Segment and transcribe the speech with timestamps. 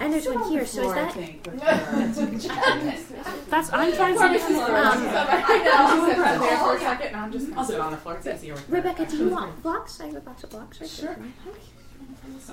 [0.00, 0.64] And there's one here.
[0.64, 1.14] So is that?
[3.50, 4.24] That's I'm trying to.
[4.24, 4.34] Um,
[6.58, 8.16] for a second, and I'm just on the floor.
[8.16, 8.54] It's easier.
[8.54, 10.00] with Rebecca, do you want blocks?
[10.00, 11.14] I have a box of blocks right Sure.
[11.14, 11.26] there.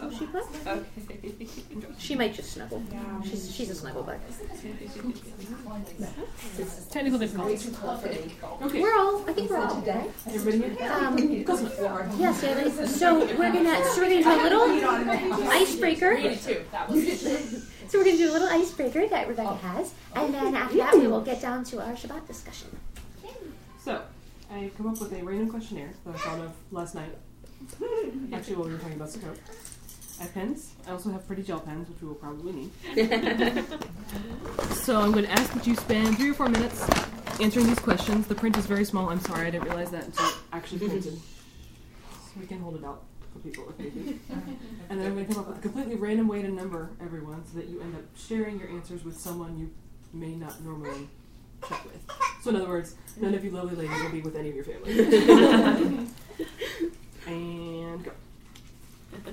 [0.02, 0.44] Will she put?
[1.98, 2.84] She might just snuggle.
[3.24, 4.20] She's she's a snuggle bug.
[6.92, 7.70] Technical difficulties.
[8.62, 8.82] Okay.
[8.82, 9.24] We're all.
[9.30, 9.82] I think we're all.
[9.82, 10.12] Right?
[10.28, 10.92] Everybody here?
[10.92, 11.18] Um,
[12.20, 16.18] yes, yeah, so we're gonna so we're gonna do a little icebreaker.
[16.36, 21.08] So we're gonna do a little icebreaker that Rebecca has, and then after that we
[21.08, 22.68] will get down to our Shabbat discussion.
[23.84, 24.02] So,
[24.52, 27.16] I come up with a random questionnaire that I thought of last night.
[28.34, 29.38] Actually, while we were talking about Sukkot.
[30.20, 30.74] I have pens.
[30.88, 32.72] I also have pretty gel pens, which we will probably need.
[34.74, 36.82] so I'm going to ask that you spend three or four minutes
[37.40, 38.26] answering these questions.
[38.26, 39.10] The print is very small.
[39.10, 41.04] I'm sorry, I didn't realize that until it actually printed.
[41.04, 41.20] So
[42.40, 44.20] we can hold it out for people if they do.
[44.90, 47.46] And then I'm going to come up with a completely random way to number everyone
[47.46, 49.70] so that you end up sharing your answers with someone you
[50.14, 51.10] may not normally
[51.68, 52.02] chat with.
[52.42, 54.64] So in other words, none of you lovely ladies will be with any of your
[54.64, 56.08] family.
[57.28, 58.12] And go.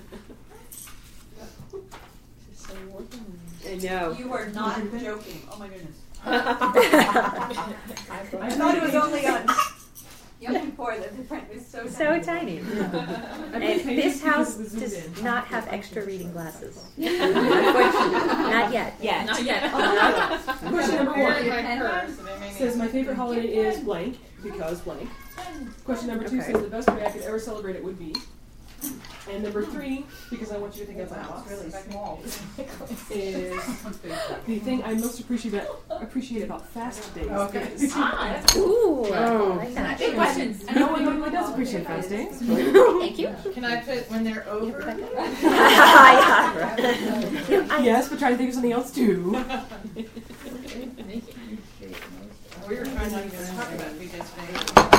[3.66, 4.12] I know.
[4.12, 5.40] You are not joking.
[5.50, 5.96] Oh my goodness.
[6.26, 6.36] I
[8.40, 9.46] I thought it was only on
[10.40, 12.22] Yom Kippur that the print was so So tiny.
[12.22, 12.58] tiny.
[13.54, 13.62] And
[13.98, 16.84] this house does not have extra reading glasses.
[16.98, 18.94] Not yet.
[19.00, 19.24] Yeah.
[19.24, 19.70] Not yet.
[19.72, 22.52] Question number one one.
[22.52, 25.08] says my favorite holiday is blank because blank.
[25.84, 26.52] Question number two Okay.
[26.52, 28.14] says the best way I could ever celebrate it would be.
[29.30, 32.20] And number three, because I want you to think outside the box, really small.
[33.10, 33.82] is
[34.46, 37.28] the thing I most appreciate appreciate about fast days.
[37.28, 37.70] Okay.
[37.94, 39.98] Ah, is- Ooh, I like that.
[39.98, 40.64] Big questions.
[40.74, 42.38] no one normally does appreciate fast days.
[42.40, 43.34] Thank you.
[43.54, 44.78] Can I put when they're over?
[47.82, 49.34] Yes, but try to think of something else too.
[52.66, 54.93] We were trying not to talk about because Everybody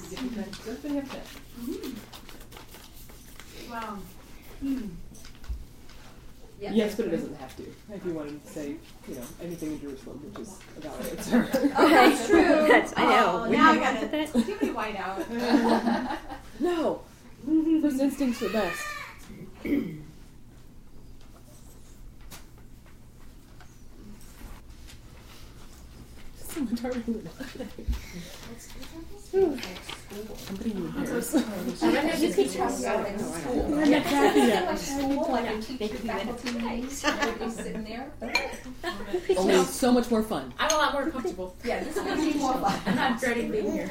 [0.00, 1.26] have that.
[3.70, 3.98] Wow.
[6.58, 7.62] Yes, but it doesn't have to.
[7.92, 8.76] If you wanted to say,
[9.08, 11.22] you know, anything in Jerusalem, which is about it.
[11.22, 11.38] So.
[11.76, 12.42] Oh, that's true.
[12.68, 13.42] That's- I know.
[13.44, 14.32] Oh, We now I got put it.
[14.32, 14.46] that.
[14.46, 15.22] Give me white out.
[16.60, 17.02] No.
[17.82, 18.82] First instincts are best.
[26.38, 26.92] Someone tell
[30.50, 31.34] me who it is.
[31.34, 32.20] I'm putting you in.
[32.22, 33.74] You could trust them in school.
[33.78, 34.64] I'm not happy In yet.
[34.66, 38.10] my school, like a teacher faculty meetings, I'd be sitting there.
[39.36, 40.52] Only so much more fun.
[40.58, 41.56] I'm a lot more comfortable.
[41.64, 42.80] Yeah, this is gonna be more fun.
[42.86, 43.88] I'm not dreading being here.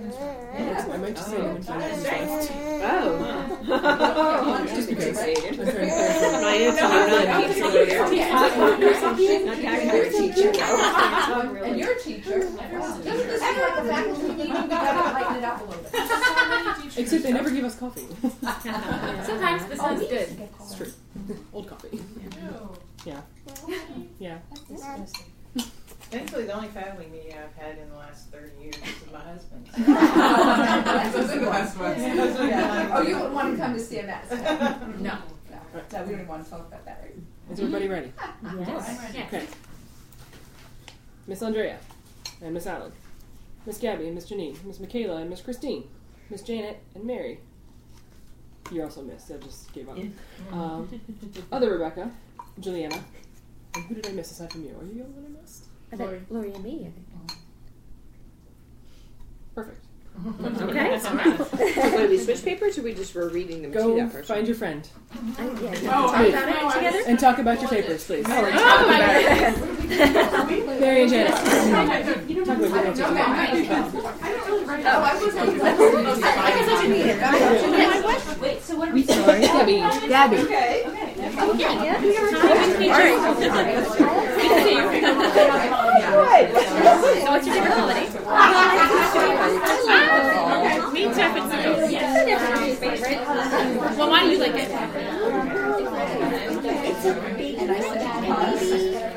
[0.00, 2.52] I might just say it when find out who's left.
[2.82, 4.66] Oh.
[4.74, 5.18] Just because.
[5.18, 6.40] I'm trying to.
[6.40, 9.44] My answer is not teacher.
[9.44, 10.50] Not taxpayer teacher.
[11.64, 12.38] And you're teacher.
[12.40, 14.52] Doesn't this feel like a faculty meeting?
[14.52, 16.98] Gotta lighten it up a little bit.
[16.98, 18.06] Except they never give us coffee.
[18.42, 20.28] Sometimes this sounds good.
[20.60, 20.92] It's true.
[21.52, 22.00] Old coffee.
[23.04, 23.20] Yeah.
[24.18, 24.38] Yeah.
[26.10, 29.66] Thankfully, the only family meeting I've had in the last 30 years is my husband.
[29.76, 31.98] Those are the best ones.
[32.02, 32.90] Yeah.
[32.92, 34.28] Oh, you wouldn't want to come to CMS?
[35.00, 35.18] No.
[35.72, 37.14] No, no, we don't want to talk about that right
[37.52, 38.12] Is everybody ready?
[38.58, 39.12] Yes.
[39.14, 39.26] Yeah.
[39.26, 39.46] Okay.
[41.28, 41.78] Miss Andrea
[42.42, 42.90] and Miss Allen,
[43.66, 45.84] Miss Gabby and Miss Janine, Miss Michaela and Miss Christine,
[46.28, 47.38] Miss Janet and Mary.
[48.72, 49.30] You're also missed.
[49.30, 49.98] I just gave up.
[50.52, 51.00] Um,
[51.52, 52.10] other Rebecca,
[52.58, 53.00] Juliana,
[53.74, 54.70] and who did I miss aside from you?
[54.70, 55.66] Are you the only one I missed?
[55.92, 56.80] I bet Lori and me.
[56.80, 57.06] I think.
[59.54, 59.76] Perfect.
[60.60, 60.98] Okay.
[60.98, 64.12] So what, do we switch papers or we just were reading them to Go that
[64.12, 64.34] person?
[64.34, 64.86] find your friend
[65.38, 67.02] I, yeah, you Oh, talk I- about it I together.
[67.06, 68.26] and talk about your papers, please.
[68.28, 68.42] Oh
[68.86, 68.98] my
[70.78, 71.32] Mary and Janet.
[71.34, 71.56] talk about
[73.56, 74.02] your answers.
[74.02, 74.06] Oh,
[74.84, 75.40] I wasn't.
[78.40, 79.76] Wait, so what are we Sorry, Gabby.
[80.08, 80.36] Gabby.
[80.38, 80.84] Okay.
[81.30, 81.46] So
[87.30, 88.06] what's your favorite holiday?
[90.92, 91.90] Me too, it's.
[91.90, 92.10] Yes.
[93.96, 94.70] Well, why do you like it?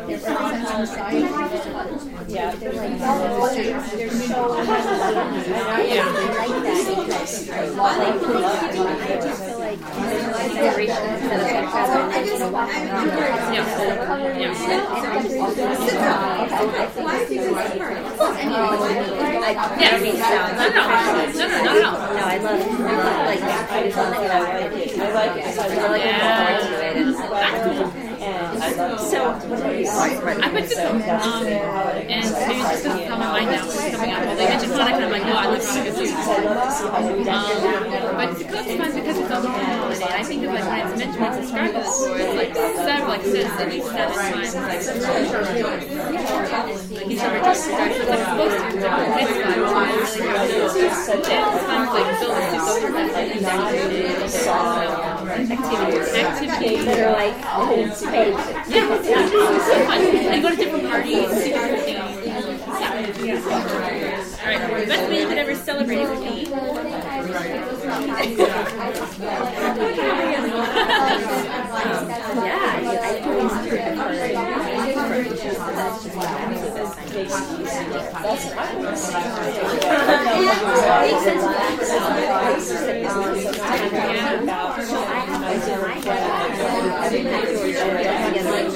[0.10, 0.28] It's.
[2.28, 2.52] Yeah.
[7.54, 8.36] I like that
[9.02, 9.80] I just feel like
[12.54, 14.30] no, no,
[21.34, 21.90] no, no, no.
[22.24, 23.34] I love, I
[23.70, 24.14] I just love.
[25.00, 25.44] I like it.
[30.54, 32.24] Put some um, and
[32.64, 33.66] just it's on mind now.
[33.66, 34.24] It's coming up.
[34.38, 36.12] They mentioned Hanukkah, and I'm like, oh, I Hanukkah too.
[37.30, 37.52] Um,
[38.16, 38.30] but
[38.78, 40.04] fun because it's also a holiday.
[40.04, 43.10] And I think of like when it's meant to be described as it's like several,
[43.10, 44.56] like says at least seven times.
[44.56, 45.84] Like, like
[47.10, 47.98] you should rejoice, rejoice.
[48.00, 48.74] It's like supposed to.
[48.74, 49.54] It's like mitzvah.
[50.84, 51.44] It's do.
[51.54, 52.54] It's fun to like build a
[55.52, 56.14] activities.
[56.14, 56.86] Activities.
[56.86, 57.36] That are like.
[58.70, 59.30] Yeah, yeah.
[59.34, 60.00] It's so fun.
[60.02, 62.13] And go to different parties, different things.
[63.16, 64.88] Right.
[64.88, 66.48] Best way you could ever celebrate it with me.
[72.36, 72.74] Yeah,
[88.16, 88.23] I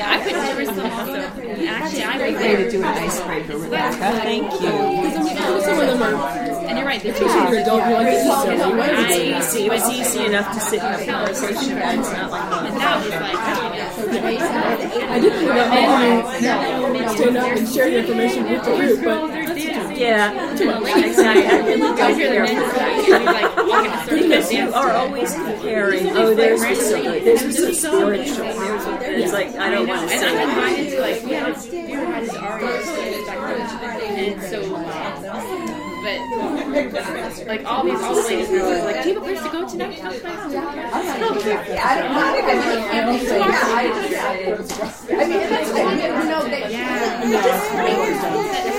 [0.00, 1.18] I couldn't never also.
[1.66, 3.96] Actually, I Way to do an icebreaker, Rebecca.
[3.98, 4.68] Thank you.
[5.60, 6.14] Some of them are
[6.68, 7.82] And you're right, the teaching your adult.
[7.82, 11.96] I See, it was easy enough to sit in a conversation, but
[12.78, 13.02] not
[15.20, 19.37] think about having stand up and share the information with the group, but
[19.98, 21.46] Yeah, exactly.
[21.46, 22.44] I really don't hear the care.
[22.44, 27.42] men say, like, walk in a Because you are always comparing, oh, there's this, there's
[27.42, 31.70] this it's like, I don't want to And I'm invited to like, we had a,
[31.70, 32.88] we were invited to Ari's
[34.02, 34.87] and so,
[37.46, 39.68] like all these, all the ladies were like, do you have a place to go
[39.68, 39.96] tonight?
[39.96, 40.52] To my house.
[40.52, 40.68] Yeah,
[46.00, 46.46] I know.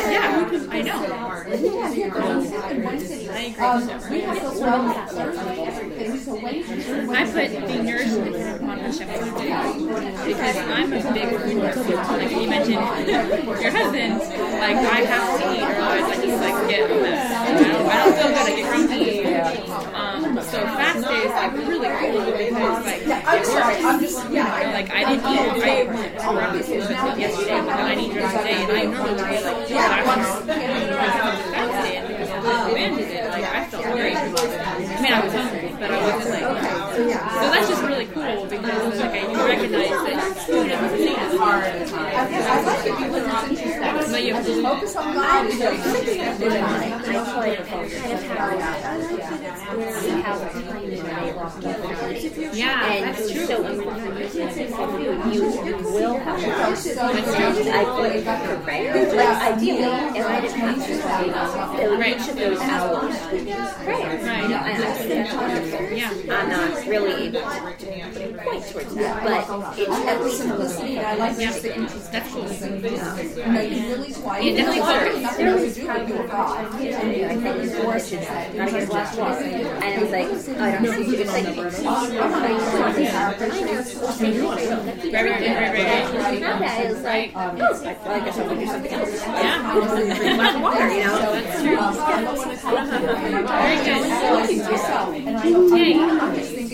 [0.09, 0.49] Yeah.
[0.69, 1.19] I know.
[7.11, 9.49] I put being nourished and dependent upon Hashem every day
[10.25, 11.93] because I'm a big food person.
[11.95, 12.85] Like you mentioned,
[13.61, 17.48] your husband, like I have to eat, or otherwise I just like get a mess.
[17.49, 18.37] I don't, I don't feel good.
[18.37, 19.09] I get grumpy.
[19.95, 24.13] Um, so fast days like really cool because like it works.
[24.29, 24.43] Know,
[24.73, 25.39] like I didn't eat.
[25.39, 25.85] I
[26.33, 29.43] breakfast yesterday, but then I didn't eat during the day, and I normally would be
[29.43, 34.15] like, yeah, fast day, and because I demanded it, like I felt great.
[34.15, 36.88] I mean, I was hungry, but I wasn't like.
[36.99, 41.15] So that's just really cool because like I oh, recognize that food is a thing.
[44.11, 45.45] But you have to Focus on God.
[45.45, 45.81] I feel like
[46.99, 47.41] kind of how
[50.21, 53.45] how time when they lost their Yeah, And that's true.
[53.45, 55.01] so when you're using food,
[55.33, 57.25] you, you will have to I think
[58.65, 59.13] correct.
[59.15, 63.51] Like ideally, if I didn't have to each of those hours would be
[63.83, 64.19] prayer.
[64.23, 64.51] Right.
[64.51, 65.97] And I think wonderful.
[65.97, 66.13] Yeah.
[66.29, 67.45] I'm not really able to
[68.43, 72.11] point towards that, but it's at least Simplicity, I like Yeah, just the interest.
[72.11, 72.43] that's cool.
[72.43, 74.45] You know, you really quiet.
[74.45, 75.21] Yeah, definitely focus.
[75.21, 76.65] Nothing to do with your God.
[76.65, 78.23] I think it's worse than.
[78.23, 80.27] And I was last walk, and I was like,
[80.59, 81.55] I don't know, it's like, that,
[87.35, 89.13] oh, it was like, oh, I guess I'll do something else.
[89.25, 90.15] Yeah.
[90.15, 91.17] Drink my water, you know?
[91.33, 91.77] That's true.
[93.49, 93.93] There you go.
[94.39, 95.09] Looking to yourself.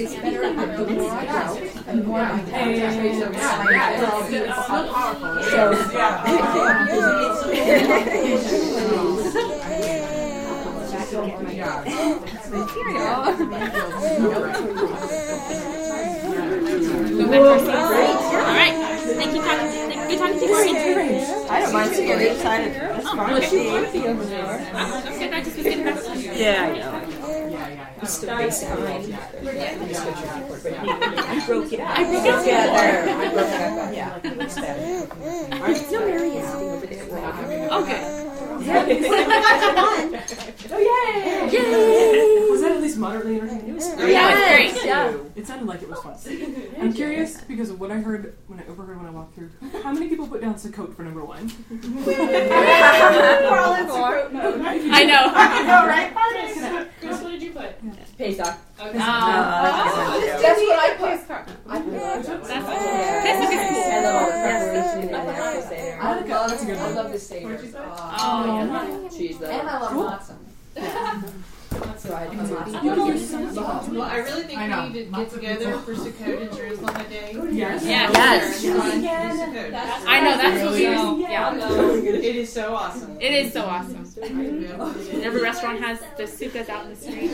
[0.05, 0.13] I don't, Yay.
[0.13, 1.57] I just think it's better to do more out
[1.87, 2.45] and more on
[17.15, 18.25] Go back to our seats.
[18.35, 18.73] All right.
[19.15, 19.41] Thank you.
[19.41, 20.55] Thank you, talking to you.
[21.49, 23.33] I don't mind sitting on the other side of That's fine.
[23.33, 23.71] Okay,
[25.31, 26.31] I just was getting back to you.
[26.33, 27.14] Yeah, I know.
[28.05, 28.69] Oh, basic.
[28.69, 28.75] I
[31.47, 31.89] broke it up.
[31.89, 33.09] I broke it together.
[33.09, 33.93] I broke it up.
[33.93, 34.19] Yeah.
[36.05, 37.69] Mary is sitting over there.
[37.71, 38.01] Okay.
[40.71, 41.49] Oh yay!
[41.51, 42.34] Yay!
[42.85, 43.69] Was that at least least moderately entertaining.
[43.69, 44.85] It was Yeah, it was great.
[44.85, 45.17] Yeah.
[45.35, 46.15] It sounded like it was fun.
[46.81, 49.49] I'm curious because of what I heard when I overheard when I walked through.
[49.83, 51.51] How many people put down Sukkot for number one?
[51.69, 54.61] We're all in support mode.
[54.65, 55.25] I know.
[55.65, 56.11] know, right?
[56.99, 58.17] Chris, what did you put?
[58.17, 58.57] Pesach.
[58.79, 58.89] Okay.
[58.89, 61.09] Um, Uh, That's what I put.
[61.67, 61.93] I put.
[61.93, 63.83] that's Pesach is cool.
[63.85, 65.65] I love all the preparation and the actual
[66.01, 67.45] I love, That's a good I love the Seder.
[67.47, 67.73] Where'd you?
[67.75, 69.49] Oh, Cheese though.
[69.49, 70.03] And I love Cool.
[70.05, 70.35] matzah.
[72.05, 73.89] So I do matzah.
[73.89, 74.87] Well, I really think I know.
[74.93, 77.35] we need to get together for Sukkot in Jerusalem that day.
[77.51, 77.83] Yes.
[77.85, 78.11] Yeah.
[78.11, 78.63] Yes.
[78.63, 80.03] Yes.
[80.07, 81.21] I know that's what we.
[81.23, 83.17] Yeah, It is so awesome.
[83.19, 84.05] it is so awesome.
[84.21, 87.31] And every restaurant has the sukkahs out in the street.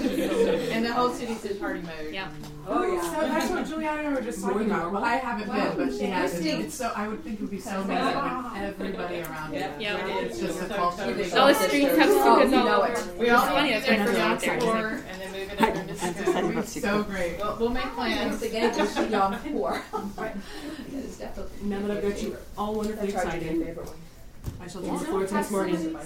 [0.72, 2.14] And the whole city's in party mode.
[2.14, 2.30] Yeah.
[2.68, 3.02] Oh yeah.
[3.02, 4.92] So that's what Juliana and I were just talking about.
[4.94, 5.04] Well.
[5.04, 6.40] I haven't been, but she has.
[6.40, 9.60] It's so I would think it would be so amazing when everybody around you.
[9.80, 10.08] Yeah.
[10.20, 11.04] It's just a culture.
[11.38, 12.92] All the streets have Oh, sukkahs all know over.
[12.94, 13.18] it.
[13.18, 15.02] We all funny, to that's get what there I'm for saying.
[15.02, 16.58] four and then move it over to Sukkot.
[16.58, 17.38] It's so great.
[17.38, 18.42] We'll, we'll make plans.
[18.42, 19.82] again, just Yom Kippur.
[20.94, 21.68] It's definitely.
[21.68, 23.96] Now that I've got you all wonderfully That's our excited, favorite one.
[24.62, 25.98] I shall look forward to this morning.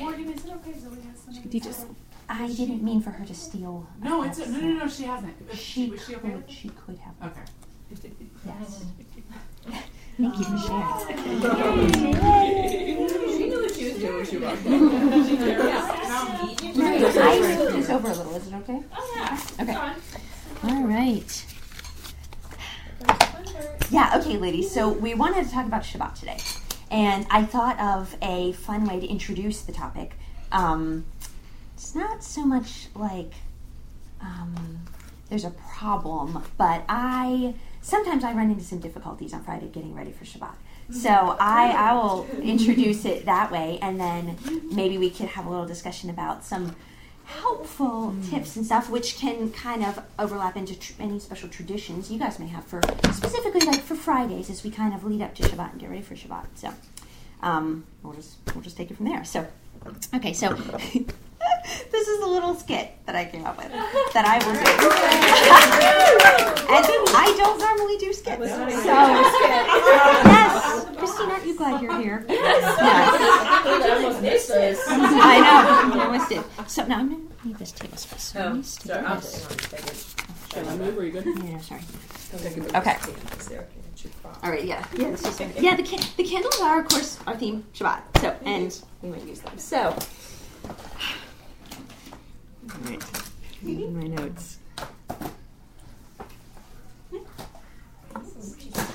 [0.00, 0.78] Morgan, is it okay?
[0.78, 1.50] Zoe has some.
[1.50, 1.86] Teach us.
[2.28, 3.86] I didn't mean for her to steal.
[4.02, 4.88] No, it's no, no, no.
[4.88, 5.34] She hasn't.
[5.54, 6.30] She was she okay?
[6.30, 6.44] could.
[6.48, 7.14] She could have.
[7.30, 7.40] Okay.
[8.46, 8.84] Yes.
[10.16, 11.00] Thank you for sharing.
[12.70, 13.49] She knew what
[13.80, 14.74] she was doing when she walked in.
[17.18, 18.36] I moved this over a little.
[18.36, 18.82] Is it okay?
[18.94, 19.40] Oh yeah.
[19.62, 19.76] Okay.
[20.64, 21.46] All right.
[23.90, 24.12] Yeah.
[24.20, 24.70] Okay, ladies.
[24.70, 26.38] So we wanted to talk about Shabbat today,
[26.92, 30.12] and I thought of a fun way to introduce the topic.
[30.52, 31.06] Um,
[31.74, 33.32] it's not so much like
[34.20, 34.78] um,
[35.28, 40.12] there's a problem, but I sometimes I run into some difficulties on Friday getting ready
[40.12, 40.54] for Shabbat.
[40.92, 44.38] So I, I will introduce it that way, and then
[44.72, 46.74] maybe we could have a little discussion about some
[47.24, 52.18] helpful tips and stuff, which can kind of overlap into tr- any special traditions you
[52.18, 52.80] guys may have for
[53.12, 56.02] specifically like for Fridays as we kind of lead up to Shabbat and get ready
[56.02, 56.46] for Shabbat.
[56.54, 56.74] So
[57.42, 59.24] um, we'll just we'll just take it from there.
[59.24, 59.46] So
[60.14, 60.58] okay, so.
[61.92, 63.70] this is a little skit that I came up with
[64.14, 64.60] that I will do.
[66.70, 66.86] and
[67.16, 68.48] I don't normally do skits.
[68.48, 68.68] So,
[70.26, 72.24] yes, Christina, you glad you're here?
[72.28, 72.78] Yes.
[72.80, 74.78] I almost missed this.
[74.88, 76.00] I know.
[76.00, 76.42] I almost did.
[76.68, 78.22] So now I'm going to need this table space.
[78.22, 79.04] So let Oh, sorry.
[79.06, 80.14] I'm this.
[80.52, 80.98] Shall I move?
[80.98, 81.26] Are you good?
[81.44, 81.80] Yeah, sorry.
[82.34, 82.60] Okay.
[82.78, 82.96] Okay.
[84.42, 84.84] All right, yeah.
[84.96, 88.00] Yeah, this is, yeah the, can- the candles are, of course, our theme, Shabbat.
[88.20, 89.58] So, and we might use them.
[89.58, 89.94] So,
[90.64, 90.76] all
[92.84, 93.02] right.
[93.62, 94.58] My notes.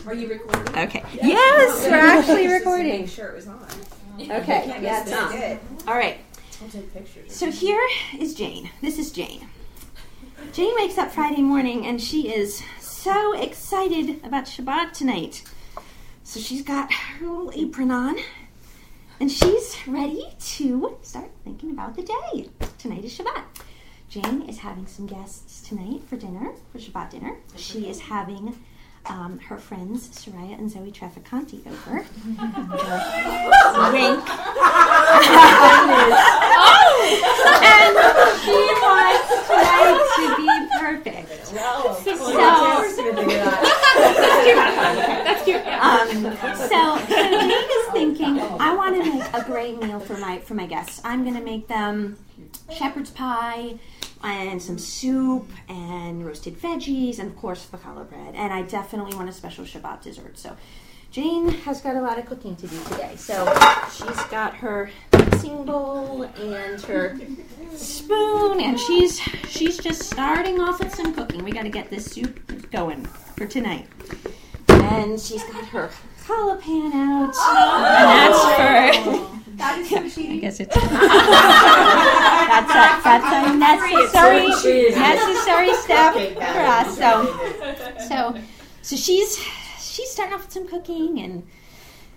[0.07, 0.77] Are you recording?
[0.77, 1.03] Okay.
[1.21, 3.07] Yes, we're actually recording.
[3.07, 3.65] sure it was on.
[4.19, 4.67] Okay.
[4.81, 5.59] Yeah, it's good.
[5.87, 6.19] All right.
[6.61, 7.35] I'll take pictures.
[7.35, 7.81] So here
[8.19, 8.69] is Jane.
[8.81, 9.47] This is Jane.
[10.53, 15.43] Jane wakes up Friday morning and she is so excited about Shabbat tonight.
[16.23, 18.15] So she's got her little apron on
[19.19, 22.49] and she's ready to start thinking about the day.
[22.77, 23.43] Tonight is Shabbat.
[24.09, 27.35] Jane is having some guests tonight for dinner, for Shabbat dinner.
[27.55, 28.55] She is having
[29.07, 31.95] um, her friends Soraya and Zoe Traficante over.
[33.91, 34.29] Wink.
[37.61, 37.97] and
[38.41, 41.47] she wants tonight to be perfect.
[41.47, 41.53] So,
[45.25, 45.61] That's cute.
[45.65, 45.79] Yeah.
[45.81, 46.07] um,
[46.57, 50.53] so, so Jane is thinking, I want to make a great meal for my for
[50.53, 51.01] my guests.
[51.03, 52.17] I'm going to make them
[52.71, 53.79] shepherd's pie
[54.23, 58.35] and some soup and roasted veggies and of course challah bread.
[58.35, 60.37] And I definitely want a special Shabbat dessert.
[60.37, 60.55] So.
[61.11, 63.15] Jane has got a lot of cooking to do today.
[63.15, 63.45] So
[63.89, 67.17] she's got her mixing bowl and her
[67.73, 71.41] spoon and she's she's just starting off with some cooking.
[71.45, 73.87] We got to get this soup going for tonight.
[74.67, 75.89] And she's got her
[76.25, 77.33] challah pan out.
[77.33, 77.85] And
[78.19, 78.41] that's
[79.15, 80.91] for That is so I guess it's that's
[82.71, 86.97] a that's a necessary necessary step for us.
[86.97, 87.09] So
[88.09, 88.35] so
[88.81, 89.39] so she's
[89.79, 91.47] she's starting off with some cooking and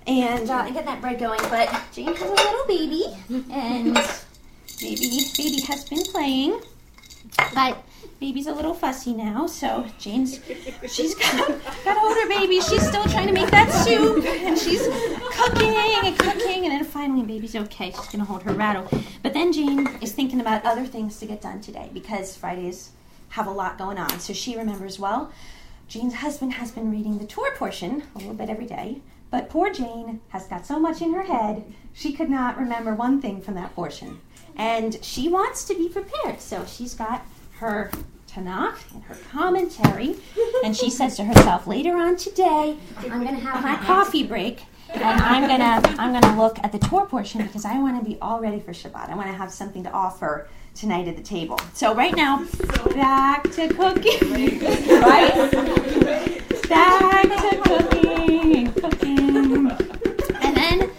[0.08, 1.38] and uh, and getting that bread going.
[1.42, 3.04] But Jane has a little baby,
[3.52, 3.94] and
[4.80, 6.60] baby baby has been playing,
[7.54, 7.78] but
[8.20, 9.46] baby's a little fussy now.
[9.46, 10.40] So Jane's
[10.88, 11.48] she's got
[11.84, 12.60] got older baby.
[12.60, 14.82] She's still trying to make that soup, and she's
[15.36, 17.90] cooking and cooking, and then finally baby's okay.
[17.90, 18.88] She's gonna hold her rattle.
[19.22, 22.90] But then Jane is thinking about other things to get done today because Fridays
[23.30, 24.20] have a lot going on.
[24.20, 25.32] So she remembers well.
[25.88, 29.00] Jane's husband has been reading the Torah portion a little bit every day,
[29.30, 33.22] but poor Jane has got so much in her head, she could not remember one
[33.22, 34.20] thing from that portion.
[34.54, 37.24] And she wants to be prepared, so she's got
[37.58, 37.90] her
[38.28, 40.16] Tanakh and her commentary,
[40.64, 44.64] and she says to herself, later on today, I'm going to have my coffee break,
[44.90, 48.08] and I'm going to I'm to look at the Torah portion because I want to
[48.08, 49.08] be all ready for Shabbat.
[49.08, 51.58] I want to have something to offer tonight at the table.
[51.74, 52.44] So right now,
[52.94, 54.60] back to cooking,
[55.00, 55.50] right?
[56.68, 59.70] Back to cooking, cooking,
[60.40, 60.90] and then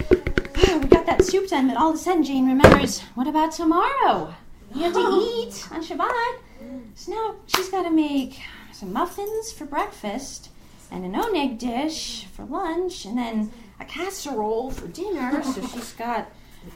[0.56, 1.68] ah, we got that soup done.
[1.68, 4.34] But all of a sudden, Jane remembers, what about tomorrow?
[4.74, 6.49] We have to eat on Shabbat.
[6.94, 8.40] So now she's got to make
[8.72, 10.50] some muffins for breakfast
[10.90, 15.42] and an oneg dish for lunch and then a casserole for dinner.
[15.50, 16.30] So she's got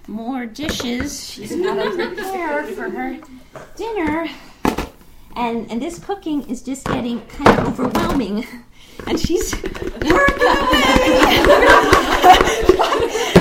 [0.08, 3.18] more dishes she's got to prepare for her
[3.76, 4.28] dinner.
[5.36, 8.46] And, and this cooking is just getting kind of overwhelming.
[9.08, 10.94] And she's working away.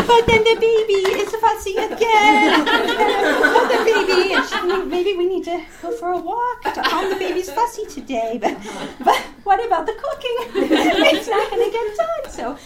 [0.08, 2.66] But then the baby is fussy again.
[2.66, 7.86] the baby, she, maybe we need to go for a walk calm the baby's fussy
[7.86, 8.38] today.
[8.42, 8.58] But,
[9.04, 10.64] but what about the cooking?
[10.72, 12.32] it's not going to get done.
[12.32, 12.58] So,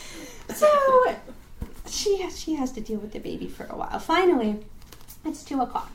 [0.53, 1.15] so
[1.87, 3.99] she has, she has to deal with the baby for a while.
[3.99, 4.59] Finally,
[5.25, 5.91] it's two o'clock.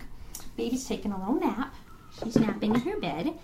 [0.57, 1.75] Baby's taking a little nap.
[2.23, 3.35] She's napping in her bed,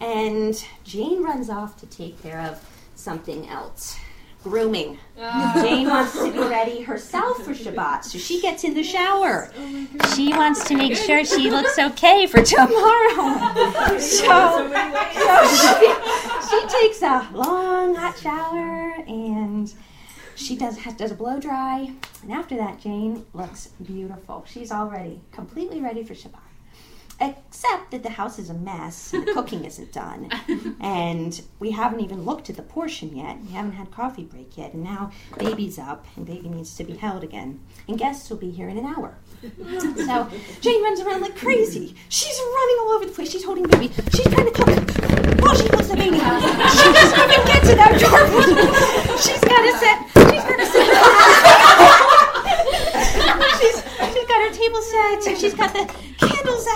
[0.00, 2.62] and Jane runs off to take care of
[2.94, 3.98] something else.
[4.44, 4.98] Grooming.
[5.16, 9.50] Jane wants to be ready herself for Shabbat, so she gets in the shower.
[10.14, 13.54] She wants to make sure she looks okay for tomorrow.
[13.98, 14.70] So,
[15.12, 15.92] so she,
[16.48, 19.72] she takes a long hot shower and
[20.36, 21.92] she does has, does a blow dry,
[22.22, 24.44] and after that, Jane looks beautiful.
[24.48, 26.38] She's already completely ready for Shabbat.
[27.20, 30.30] Except that the house is a mess and the cooking isn't done.
[30.80, 33.36] And we haven't even looked at the portion yet.
[33.44, 34.72] We haven't had coffee break yet.
[34.74, 37.58] And now baby's up and baby needs to be held again.
[37.88, 39.16] And guests will be here in an hour.
[39.42, 40.28] So
[40.60, 41.96] Jane runs around like crazy.
[42.08, 43.30] She's running all over the place.
[43.32, 43.90] She's holding baby.
[44.14, 44.68] She's trying to cook
[45.40, 46.18] while she holds the baby.
[46.18, 48.26] She doesn't even get to that door.
[49.24, 49.98] She's got to set.
[50.30, 50.88] She's got to set.
[53.60, 53.76] she's,
[54.14, 55.26] she's got her table set.
[55.26, 55.84] and She's got the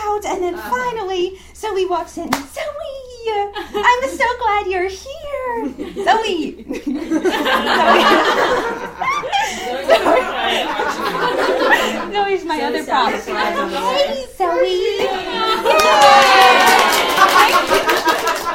[0.04, 2.30] out, and then finally, Zoe walks in.
[2.32, 3.02] Zoe,
[3.74, 5.74] I'm so glad you're here.
[6.04, 6.64] Zoe.
[6.64, 6.92] Zoe.
[12.12, 13.12] Zoe's my other prop.
[13.12, 15.06] Hey, Zoe.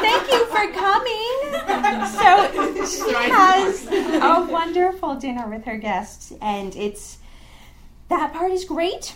[0.01, 1.35] Thank you for coming.
[2.07, 2.27] So
[2.85, 7.17] she has a wonderful dinner with her guests, and it's
[8.09, 9.15] that part is great.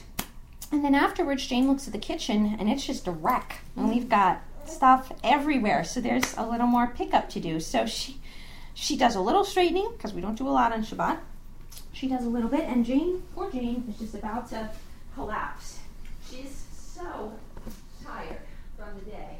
[0.72, 3.62] And then afterwards, Jane looks at the kitchen, and it's just a wreck.
[3.76, 7.60] And we've got stuff everywhere, so there's a little more pickup to do.
[7.60, 8.18] So she
[8.74, 11.20] she does a little straightening because we don't do a lot on Shabbat.
[11.92, 14.70] She does a little bit, and Jane, poor Jane, is just about to
[15.14, 15.80] collapse.
[16.30, 17.34] She's so
[18.04, 18.38] tired
[18.78, 19.38] from the day.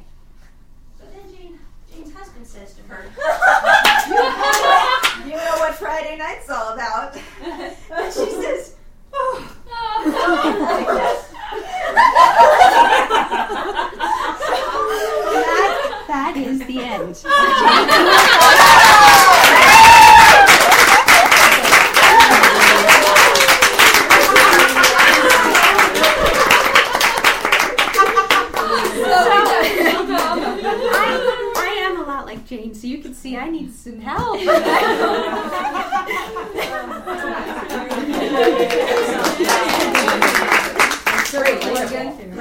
[0.98, 1.58] But then Jane,
[1.92, 3.04] Jane's husband says to her,
[5.26, 7.16] You know what Friday night's all about.
[7.90, 8.74] And she says.
[9.12, 11.04] That,
[16.08, 17.16] that is the end.
[33.22, 34.40] see I need some help.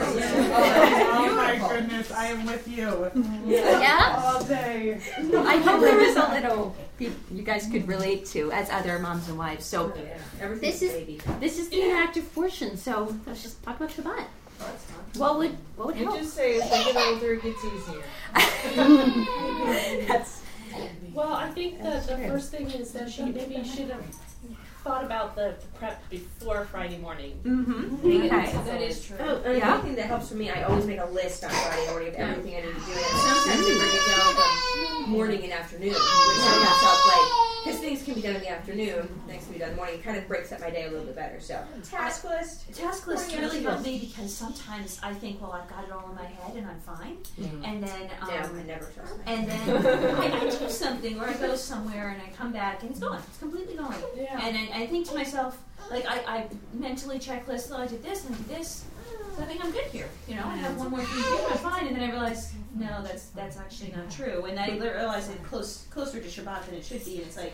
[0.03, 3.11] Oh my goodness, I am with you.
[3.45, 4.21] Yeah?
[4.23, 4.99] All day.
[5.35, 9.27] I hope there is a little you you guys could relate to as other moms
[9.29, 9.65] and wives.
[9.65, 9.93] So
[10.59, 12.77] this is this is the inactive portion.
[12.77, 14.25] So let's just talk about Shabbat.
[15.17, 16.17] What would what would You help?
[16.19, 18.03] just say as we get older, it gets easier.
[20.07, 20.41] That's
[21.13, 24.03] Well, I think that the first thing is that she maybe should have
[24.83, 27.39] thought about the prep before Friday morning.
[27.43, 27.95] mm-hmm.
[28.03, 28.29] Okay.
[28.65, 29.17] That is true.
[29.19, 29.75] Oh, and Yeah.
[29.75, 32.15] one thing that helps for me, I always make a list on Friday morning of
[32.15, 32.91] everything I need to do.
[32.91, 35.89] And sometimes I break it down from morning and afternoon.
[35.89, 39.59] Which I myself like, because things can be done in the afternoon, things can be
[39.59, 39.95] done in the morning.
[39.99, 41.39] It kind of breaks up my day a little bit better.
[41.39, 42.73] So task list.
[42.73, 46.15] Task lists really help me because sometimes I think, well, I've got it all in
[46.15, 47.17] my head and I'm fine,
[47.63, 51.33] and then um, Yeah, I never trust and then I, I do something or I
[51.33, 53.21] go somewhere and I come back and it's gone.
[53.27, 53.95] It's completely gone.
[54.15, 54.39] Yeah.
[54.45, 58.25] And I, I think to myself, like I, I mentally checklist, oh, I did this
[58.25, 58.85] and I did this.
[59.35, 60.09] So I think I'm good here.
[60.27, 61.87] You know, I have one more thing to do, I'm fine.
[61.87, 64.45] And then I realize, no, that's that's actually not true.
[64.45, 67.17] And I realize it close closer to Shabbat than it should be.
[67.17, 67.53] And it's like,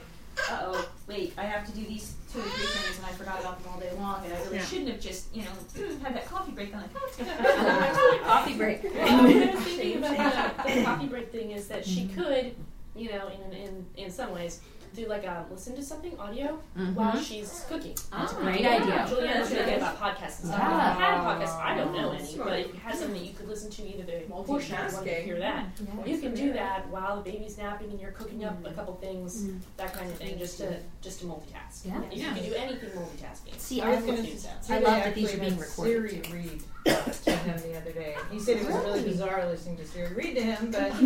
[0.52, 3.40] uh oh, wait, I have to do these two or three things and I forgot
[3.40, 4.66] about them all day long, and I really Yeah.
[4.66, 5.52] shouldn't have just, you know,
[6.04, 6.74] had that coffee break.
[6.76, 8.84] I'm like, oh, it's Coffee break.
[8.84, 8.94] Well,
[9.50, 12.56] I was thinking about the, the coffee break thing is that she could,
[12.96, 14.62] you know, in in in some ways,
[14.98, 16.96] do like a listen to something audio mm-hmm.
[16.96, 17.96] while she's cooking.
[18.12, 19.06] That's a Um, great yeah, idea.
[19.08, 20.60] Juliana's really good about podcasts and stuff.
[20.60, 20.92] Yeah.
[20.92, 23.34] If you had podcasts, I don't know any, but if you had something that you
[23.34, 25.66] could listen to either the portion or you to hear that,
[26.06, 28.76] you can do that while the baby's napping and you're cooking up a mm-hmm.
[28.76, 29.58] couple things, mm-hmm.
[29.78, 31.86] that kind of thing, just to just to multitask.
[31.86, 32.02] Yeah.
[32.12, 33.60] You can do anything multitasking.
[33.60, 34.66] See, I I was gonna Use that.
[34.70, 38.16] I love that these are being recorded, Siri read to him the other day.
[38.32, 41.06] He said it was really bizarre listening to Siri read to him, but he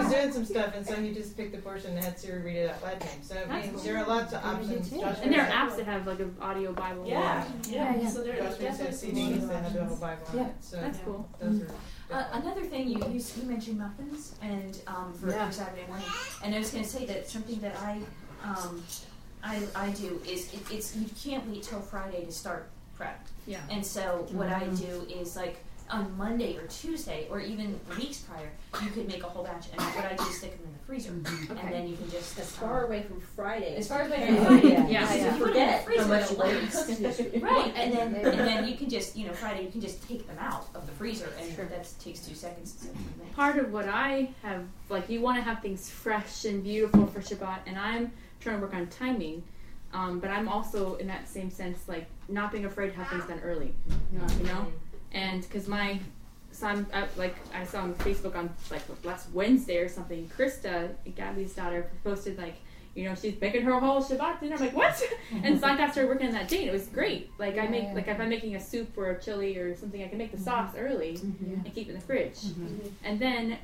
[0.00, 2.56] was doing some stuff, and so he just picked the portion and had Siri read
[2.56, 3.22] it out loud to him.
[3.22, 4.90] So I mean, there are lots of options.
[4.90, 7.04] Joshua And there are said- apps that have like an audio Bible.
[7.06, 8.08] Yeah, yeah, yeah.
[8.08, 10.46] So there, there's Joshua definitely CDs that have the whole Bible on Yeah.
[10.48, 10.54] it.
[10.60, 11.28] So That's cool.
[11.40, 11.68] those are.
[12.10, 15.46] Uh, another thing you you, you mentioned muffins and um, for, Yeah.
[15.46, 16.06] for Saturday morning,
[16.44, 18.00] and I was going to say that something that I
[18.44, 18.82] um,
[19.42, 22.68] I, I do is it, it's you can't wait till Friday to start
[23.02, 23.26] prep.
[23.46, 23.58] Yeah.
[23.70, 25.56] And so what I do is like
[25.90, 28.48] on Monday or Tuesday or even weeks prior,
[28.82, 30.78] you could make a whole batch, and what I do is stick them in the
[30.86, 33.76] freezer, and then you can just As far away from Friday.
[33.76, 34.88] as far away from Friday, Yeah.
[34.88, 35.00] Yeah.
[35.12, 36.88] because if you put it in the freezer, How much it'll last.
[37.00, 37.42] waste.
[37.42, 40.26] Right, and then and then you can just you know Friday you can just take
[40.26, 41.66] them out of the freezer, and Sure.
[41.66, 42.86] that takes two seconds.
[43.36, 47.20] Part of what I have, like, you want to have things fresh and beautiful for
[47.20, 49.42] Shabbat, and I'm trying to work on timing.
[49.92, 53.26] Um, but I'm also, in that same sense, like not being afraid to have things
[53.26, 53.74] done early.
[54.12, 54.66] You know,
[55.12, 56.00] and because my
[56.50, 61.54] son, I, like I saw on Facebook on like last Wednesday or something, Krista, Gabby's
[61.54, 62.56] daughter, posted like.
[62.94, 64.54] You know, she's making her whole Shabbat dinner.
[64.54, 65.02] I'm like, what?
[65.42, 66.68] and so I got started working on that date.
[66.68, 67.30] It was great.
[67.38, 70.08] Like I make, like if I'm making a soup or a chili or something, I
[70.08, 70.44] can make the mm-hmm.
[70.44, 71.64] sauce early mm-hmm.
[71.64, 72.34] and keep it in the fridge.
[72.34, 72.88] Mm-hmm.
[73.02, 73.56] And then,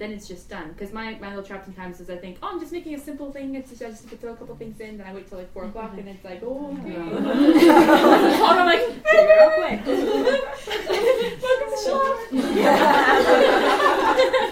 [0.00, 0.70] then it's just done.
[0.70, 3.30] Because my, my little trap sometimes is I think, oh, I'm just making a simple
[3.30, 3.54] thing.
[3.54, 4.96] It's just I just need to throw a couple things in.
[4.96, 6.94] Then I wait till like four o'clock, and it's like, oh, okay.
[6.96, 7.26] and
[8.40, 9.84] I'm like, figure out quick.
[11.42, 11.76] Welcome to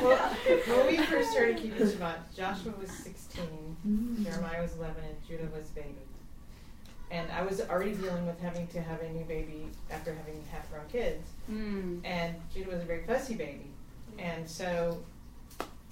[0.02, 0.18] well,
[0.66, 5.70] when we first started keeping Shabbat, Joshua was 16, Jeremiah was 11, and Judah was
[5.70, 5.94] baby.
[7.10, 10.70] And I was already dealing with having to have a new baby after having half
[10.70, 11.26] grown kids.
[11.50, 12.02] Mm.
[12.04, 13.70] And Judah was a very fussy baby.
[14.18, 15.02] And so,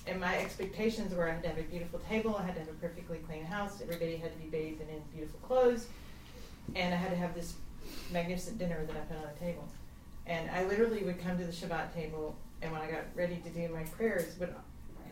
[0.06, 2.68] and my expectations were I had to have a beautiful table, I had to have
[2.68, 5.86] a perfectly clean house, everybody had to be bathed and in beautiful clothes,
[6.74, 7.54] and I had to have this
[8.12, 9.66] magnificent dinner that I put on the table.
[10.26, 13.50] And I literally would come to the Shabbat table, and when I got ready to
[13.50, 14.54] do my prayers, would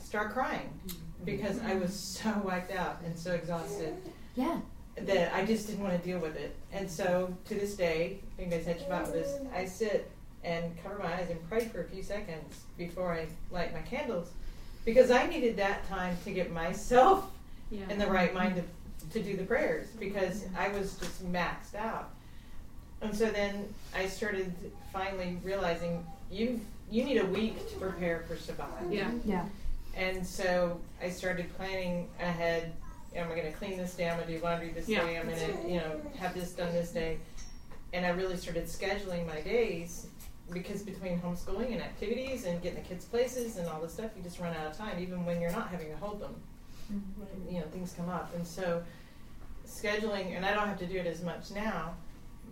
[0.00, 1.24] start crying mm-hmm.
[1.24, 3.94] because I was so wiped out and so exhausted
[4.34, 4.60] Yeah.
[4.96, 6.54] that I just didn't want to deal with it.
[6.72, 10.10] And so to this day, you guys had Shabbat with this, I sit
[10.44, 14.30] and cover my eyes and pray for a few seconds before I light my candles
[14.84, 17.30] because I needed that time to get myself
[17.70, 17.88] Yeah.
[17.88, 22.10] in the right mind to, to do the prayers because I was just maxed out.
[23.00, 24.52] And so then I started
[24.92, 28.92] finally realizing you you need a week to prepare for Shabbat.
[28.92, 29.10] Yeah.
[29.24, 29.46] Yeah.
[29.96, 32.72] And so I started planning ahead.
[33.16, 34.08] Am I going to clean this day?
[34.08, 35.04] I'm going to do laundry this Yeah.
[35.04, 35.18] day.
[35.18, 37.18] I'm going to, you know, have this done this day.
[37.94, 40.08] And I really started scheduling my days
[40.52, 44.22] because between homeschooling and activities and getting the kids places and all this stuff, you
[44.22, 46.34] just run out of time, even when you're not having to hold them.
[46.92, 47.54] Mm-hmm.
[47.54, 48.34] You know, things come up.
[48.34, 48.82] And so
[49.66, 51.94] scheduling, and I don't have to do it as much now,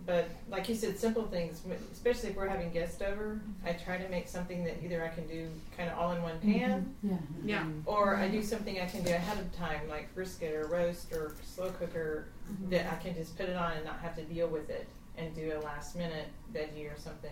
[0.05, 1.61] but like you said, simple things,
[1.93, 3.85] especially if we're having guests over, I mm-hmm.
[3.85, 6.93] try to make something that either I can do kind of all in one pan.
[7.05, 7.47] Mm-hmm.
[7.47, 7.63] Yeah.
[7.63, 7.69] Yeah.
[7.85, 11.35] Or I do something I can do ahead of time, like brisket or roast or
[11.43, 12.25] slow cooker,
[12.69, 15.33] that I can just put it on and not have to deal with it and
[15.35, 17.31] do a last minute veggie or something.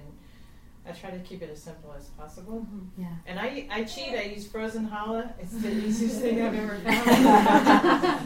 [0.87, 2.65] I try to keep it as simple as possible.
[2.97, 3.05] Yeah.
[3.27, 4.13] And I, I cheat.
[4.15, 5.31] I use frozen challah.
[5.39, 8.19] It's the easiest thing I've ever found.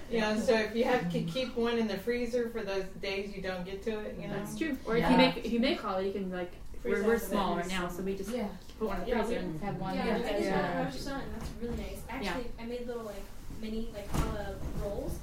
[0.10, 3.34] you know, so if you have to keep one in the freezer for those days
[3.36, 4.34] you don't get to it, you know.
[4.34, 4.76] That's true.
[4.84, 7.56] Or if you make if you make challah, you can like Freeze we're, we're small
[7.56, 8.48] right now, so we just Yeah.
[8.78, 9.94] put one in the freezer we- and have one.
[9.94, 10.14] Yeah, Yeah.
[10.14, 10.48] I just Yeah.
[10.50, 10.84] yeah.
[10.84, 12.00] Rosh Hashanah, and that's really nice.
[12.10, 13.22] Actually, I made little like
[13.62, 15.18] mini like challah rolls,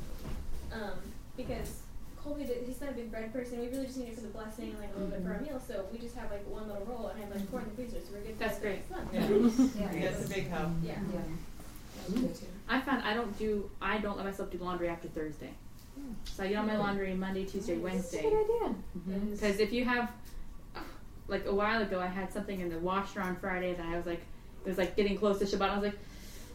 [0.71, 0.91] um,
[1.37, 1.81] because
[2.23, 3.59] Colby he's not a big bread person.
[3.59, 5.41] We really just need it for the blessing and like a little bit for our
[5.41, 5.61] meal.
[5.65, 7.75] So we just have like one little roll, and I have like four in the
[7.75, 8.39] freezer, so we're good.
[8.39, 8.89] That's great.
[8.89, 9.75] next month.
[9.79, 10.11] Yeah.
[10.11, 10.69] That's a big help.
[10.83, 10.95] Yeah.
[12.69, 15.51] I found I don't do I don't let myself do laundry after Thursday.
[16.25, 16.79] So I get on my hmm.
[16.79, 18.21] laundry Monday, Tuesday, Wednesday.
[18.21, 18.75] Good idea.
[19.31, 20.11] Because if you have,
[21.27, 24.05] like a while ago, I had something in the washer on Friday that I was
[24.05, 24.21] like,
[24.65, 25.69] it was like getting close to Shabbat.
[25.69, 25.99] I was like,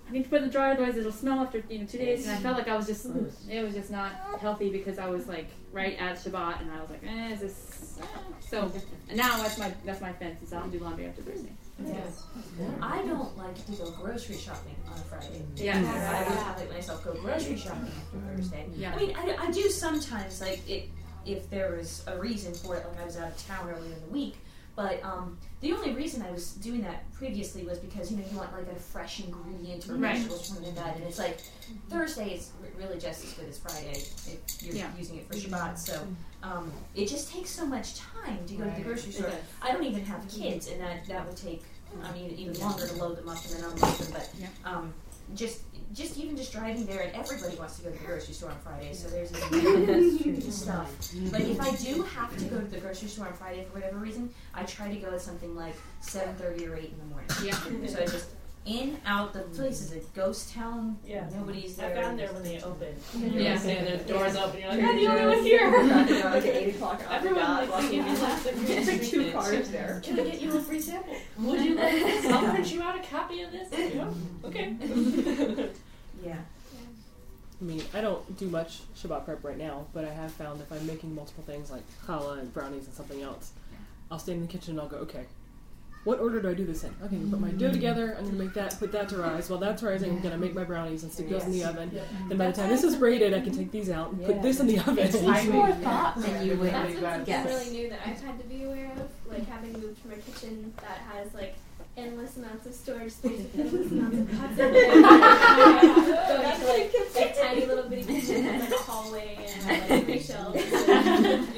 [0.08, 2.26] I need to put in the dryer, otherwise it'll smell after you know two days.
[2.26, 3.06] And I felt like I was just,
[3.50, 6.90] it was just not healthy because I was like right at Shabbat, and I was
[6.90, 7.98] like, eh, is this?
[8.40, 8.72] So
[9.08, 11.52] and now that's my that's my fence is I don't do laundry after Thursday.
[11.84, 12.24] Yes.
[12.82, 15.42] I don't like to go grocery shopping on a Friday.
[15.56, 15.76] Yeah.
[15.76, 18.66] I would have like myself go grocery shopping after Thursday.
[18.74, 18.94] Yeah.
[18.94, 20.88] I mean, I, I do sometimes, like, it,
[21.24, 24.00] if there was a reason for it, like I was out of town earlier in
[24.00, 24.36] the week.
[24.74, 28.36] But um, the only reason I was doing that previously was because, you know, you
[28.36, 30.12] want like a fresh ingredient or Right.
[30.14, 30.96] vegetable or something like that.
[30.96, 31.38] And it's like,
[31.90, 34.90] Thursday is r- really just as good as Friday if you're Yeah.
[34.96, 35.76] using it for Shabbat.
[35.78, 36.06] So
[36.44, 39.30] um, it just takes so much time to go to the grocery store.
[39.30, 39.40] does.
[39.60, 41.64] I don't even have kids, and that that would take
[42.04, 44.12] I mean even longer to load them up and then unload them.
[44.12, 44.46] But Yeah.
[44.64, 44.92] um,
[45.34, 45.62] just
[45.94, 48.58] just even just driving there, and everybody wants to go to the grocery store on
[48.58, 50.90] Friday, so there's even stuff.
[51.30, 53.96] But if I do have to go to the grocery store on Friday for whatever
[53.96, 57.30] reason, I try to go at something like seven thirty or eight in the morning.
[57.42, 57.52] Yeah.
[57.86, 58.26] So I just
[58.68, 60.98] in out the place is a ghost town.
[61.06, 61.28] Yeah.
[61.34, 62.32] Nobody's I've there.
[62.32, 62.94] when they open.
[63.16, 63.40] Yeah.
[63.40, 63.56] Yeah.
[63.56, 64.60] Saying the doors open.
[64.60, 65.70] You're like, You're I'm the only one Trying here.
[65.70, 68.14] to go like at eight o'clock on Everyone dot, like walking came in.
[68.14, 70.00] in like two cars there.
[70.04, 71.16] Can I get you a free sample?
[71.38, 72.26] Would you like this?
[72.26, 73.68] I'll print you out a copy of this.
[73.94, 74.10] Yeah.
[74.44, 74.76] Okay.
[76.24, 76.36] Yeah.
[77.60, 80.70] I mean, I don't do much Shabbat prep right now, but I have found if
[80.72, 83.52] I'm making multiple things like challah and brownies and something else,
[84.10, 85.26] I'll stay in the kitchen and I'll go, okay,
[86.04, 86.90] what order do I do this in?
[87.04, 89.50] Okay, I'm gonna put my dough together, I'm gonna make that, put that to rise.
[89.50, 91.90] While that's rising, I'm gonna make my brownies and stick those in the oven.
[92.28, 94.60] Then by the time this is braided, I can take these out and put this
[94.60, 94.98] in the oven.
[94.98, 96.72] It's Takes I more thought than you would.
[96.72, 97.46] That's something Yes.
[97.46, 100.72] really new that I've had to be aware of, like having moved from a kitchen
[100.80, 101.56] that has like
[101.96, 105.04] endless amounts of storage space with endless amounts of pots and pans.
[106.28, 110.20] going to like a tiny little bitty kitchen with like a hallway and like three
[110.20, 111.57] shelves, and, you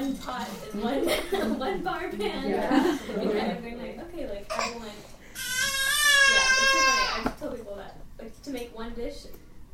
[0.00, 2.48] one pot and one one bar pan.
[2.48, 2.98] Yeah.
[3.10, 4.84] And kind of being like, okay, like I want.
[4.84, 7.26] Yeah, it's so funny.
[7.26, 9.26] I tell people that like to make one dish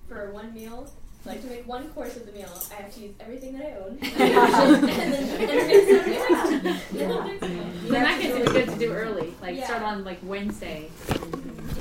[0.08, 0.90] for one meal.
[1.24, 3.72] Like to make one course of the meal, I have to use everything that I
[3.78, 5.12] own, and then
[5.50, 6.76] and mix everything.
[6.92, 7.36] Yeah.
[7.40, 9.34] Then that gets it good to do early.
[9.42, 9.64] Like Yeah.
[9.64, 10.88] start on like Wednesday.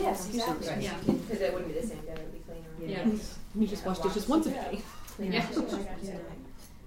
[0.01, 0.67] Yes, exactly.
[0.67, 0.81] Right.
[0.81, 0.95] Yeah.
[1.05, 3.05] Because it wouldn't be the same dough, it would be cleaner.
[3.05, 3.19] Yeah.
[3.55, 4.81] You just wash dishes once a day.
[5.19, 5.45] Yeah.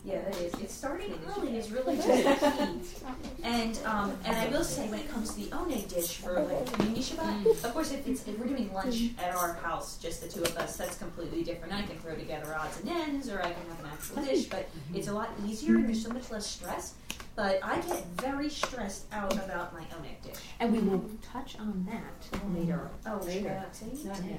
[0.09, 0.55] Yeah, that is.
[0.55, 2.47] It's starting early is really just the
[2.83, 3.43] key.
[3.43, 6.73] And um, and I will say when it comes to the oneg dish for like
[6.73, 10.29] community Shabbat, of course if it's if we're doing lunch at our house, just the
[10.29, 11.75] two of us, that's completely different.
[11.75, 14.69] I can throw together odds and ends, or I can have an actual dish, but
[14.95, 16.95] it's a lot easier and there's so much less stress.
[17.37, 20.43] But I get very stressed out about my oneg dish.
[20.59, 22.91] And we will touch on that later.
[23.07, 23.65] Oh, Later.
[23.73, 24.05] see?
[24.05, 24.37] Not now.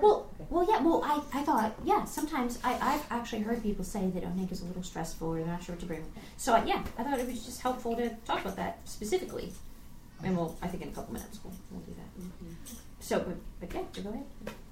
[0.00, 0.82] Well, well, yeah.
[0.82, 2.04] Well, I, I thought, yeah.
[2.04, 5.46] Sometimes I, I've actually heard people say that oneg is a little stressful, or they're
[5.46, 6.04] not sure what to bring.
[6.36, 9.52] So I, yeah, I thought it was just helpful to talk about that specifically.
[10.24, 12.22] And we'll, I think, in a couple minutes we'll, we'll do that.
[12.22, 12.52] Mm-hmm.
[13.00, 14.24] So, but, but yeah, go ahead.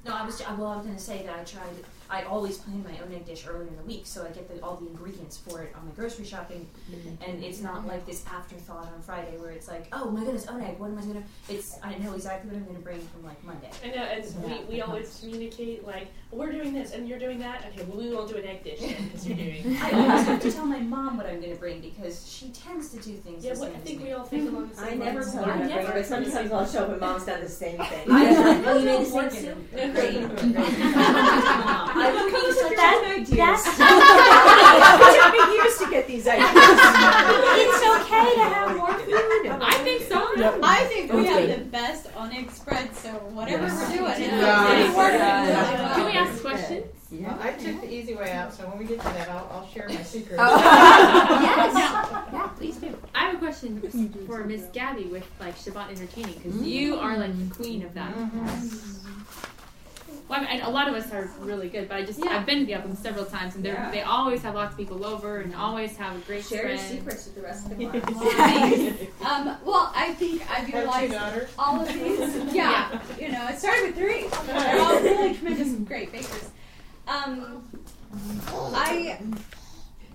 [0.06, 0.66] No, I was well.
[0.68, 1.84] I was going to say that I tried.
[2.10, 4.76] I always plan my oneg dish earlier in the week, so I get the, all
[4.76, 7.22] the ingredients for it on my grocery shopping, mm-hmm.
[7.22, 10.78] and it's not like this afterthought on Friday where it's like, oh my goodness, oneg.
[10.78, 11.22] What am I gonna?
[11.48, 13.70] It's I know exactly what I'm gonna bring from like Monday.
[13.84, 17.64] I know, and we, we always communicate like we're doing this and you're doing that.
[17.72, 19.76] Okay, well we won't do an oneg dish because you're doing.
[19.82, 22.98] I always have to tell my mom what I'm gonna bring because she tends to
[22.98, 23.44] do things.
[23.44, 24.04] Yeah, the well, I as think me.
[24.06, 25.32] we all think along the I same never lines.
[25.32, 27.48] tell her I to bring never- but sometimes I'll show up and mom's done the
[27.48, 28.06] same thing.
[28.10, 28.62] I know.
[28.66, 29.58] Oh, you made the same Work soup.
[29.72, 29.92] it.
[29.94, 30.16] Great.
[30.16, 30.30] I'm
[32.30, 33.66] cooking such That- good that's-
[35.00, 36.50] It took me years to get these ideas.
[36.54, 39.50] it's okay to have more food.
[39.62, 40.18] I think so.
[40.62, 43.88] I think we have the best oneg spread, so whatever Yes.
[43.90, 44.78] we're doing, it's Yeah.
[44.78, 45.18] it's working.
[45.18, 46.19] Yeah.
[46.24, 46.86] Can we ask questions?
[47.12, 49.68] Well, I took the easy way out, so when we get to that, I'll, I'll
[49.68, 50.38] share my secret.
[50.38, 50.60] Oh.
[51.42, 51.74] yes.
[52.32, 52.96] Yeah, please do.
[53.14, 53.80] I have a question
[54.26, 56.66] for Miss Gabby with like Shabbat entertaining because mm.
[56.66, 58.14] you are like the queen of that.
[58.14, 59.09] Mm-hmm.
[60.30, 62.36] Well, I mean, a lot of us are really good, but I just Yeah.
[62.36, 63.90] I've been to the oven several times, and they yeah.
[63.90, 66.98] they always have lots of people over and always have a great Share your spread.
[66.98, 69.48] secrets with the rest of the class.
[69.48, 72.54] Um, well, I think I've Have two utilized all of these.
[72.54, 74.28] Yeah, you know, it started with three.
[74.46, 76.50] They're all really tremendous, great bakers.
[77.08, 77.68] Um,
[78.72, 79.18] I,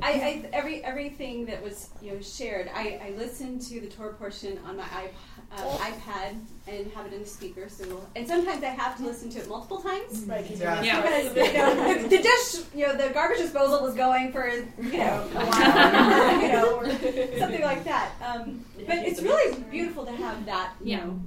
[0.01, 4.13] I, I, every everything that was you know shared, I, I listened to the Torah
[4.13, 5.13] portion on my iP-
[5.58, 6.36] uh, iPad
[6.67, 7.69] and have it in the speaker.
[7.69, 10.25] So, we'll, and sometimes I have to listen to it multiple times.
[10.27, 10.81] Right, 'cause Yeah.
[10.84, 11.01] Yeah.
[11.01, 14.63] Because you know, the, the dish, you know, the garbage disposal was going for you
[14.97, 18.12] know a while, or, you know, or something like that.
[18.25, 21.05] Um, but it's really beautiful to have that, you Yeah.
[21.05, 21.19] know,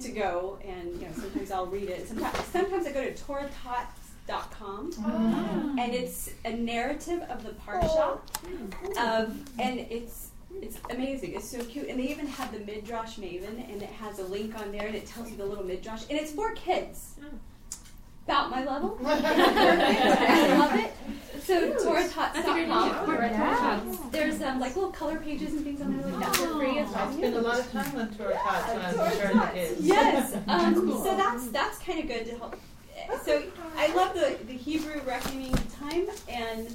[0.00, 2.08] to go and you know sometimes I'll read it.
[2.08, 3.14] Sometimes sometimes I go to
[4.26, 8.18] torahtots.com and it's a narrative of the parsha
[8.98, 10.30] of and it's
[10.62, 11.34] it's amazing.
[11.34, 14.56] It's so cute, and they even have the midrash maven, and it has a link
[14.60, 17.16] on there, and it tells you the little midrash, and it's for kids.
[18.24, 20.92] About my level, I love it.
[21.42, 23.04] So That's a great torahtots.com.
[23.04, 23.98] Torah Tots.
[24.12, 26.88] There's um, like little color pages and things on there like that for free as
[26.90, 27.08] well.
[27.08, 29.80] I spend a lot of time on Torah Tots when I was in of kids.
[29.80, 30.36] Yes.
[30.48, 31.04] Um, Cool.
[31.04, 32.56] So that's that's kind of good to help.
[33.24, 33.42] So
[33.76, 36.68] I love the the Hebrew reckoning time, and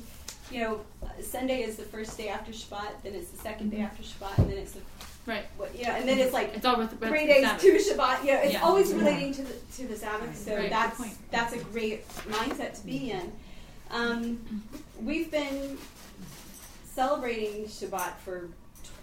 [0.51, 0.81] you know,
[1.21, 4.49] Sunday is the first day after Shabbat, then it's the second day after Shabbat, and
[4.49, 4.81] then it's the
[5.27, 5.45] Right.
[5.57, 7.61] what, you know, and then it's like It's all with, with three days Sabbath.
[7.61, 8.23] to Shabbat.
[8.25, 8.63] You know, it's Yeah.
[8.63, 10.35] always relating to the to the Sabbath.
[10.35, 11.15] So Right, that's point.
[11.31, 13.31] that's a great mindset to be in.
[13.91, 14.63] Um,
[14.99, 15.77] we've been
[16.93, 18.49] celebrating Shabbat for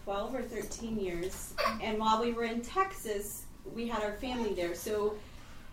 [0.04, 3.42] 12 or 13 years, and while we were in Texas,
[3.74, 4.74] we had our family there.
[4.74, 5.14] So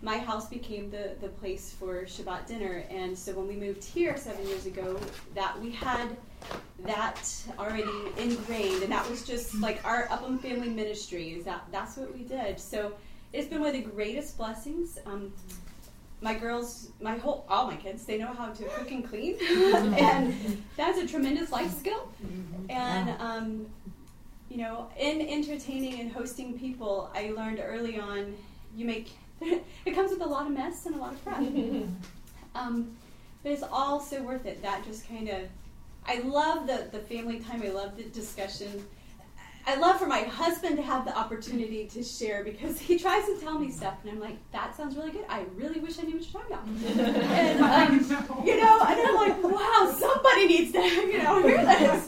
[0.04, 4.18] my house became the, the place for Shabbat dinner, and so when we moved here
[4.18, 5.00] seven years ago,
[5.34, 6.18] that we had
[6.86, 7.22] that
[7.58, 11.30] already ingrained, and that was just like our Upham family ministry.
[11.30, 12.60] Is that that's what we did.
[12.60, 12.92] So
[13.32, 15.00] it's been one of the greatest blessings.
[15.06, 15.32] Um,
[16.20, 19.38] my girls, my whole, all my kids, they know how to cook and clean,
[19.98, 22.12] and that's a tremendous life skill.
[22.70, 23.66] And um,
[24.50, 28.36] you know, in entertaining and hosting people, I learned early on,
[28.76, 29.14] you make
[29.86, 31.40] it comes with a lot of mess and a lot of prep.
[32.56, 32.96] um,
[33.44, 34.62] but it's all so worth it.
[34.62, 35.42] That just kind of,
[36.06, 37.62] I love the the family time.
[37.64, 38.86] I love the discussion.
[39.66, 43.38] I love for my husband to have the opportunity to share because he tries to
[43.40, 45.24] tell me stuff, and I'm like, that sounds really good.
[45.30, 47.16] I really wish I knew what you're talking about.
[47.32, 52.08] and um, you know, and I'm like, wow, somebody needs to, you know, hear this.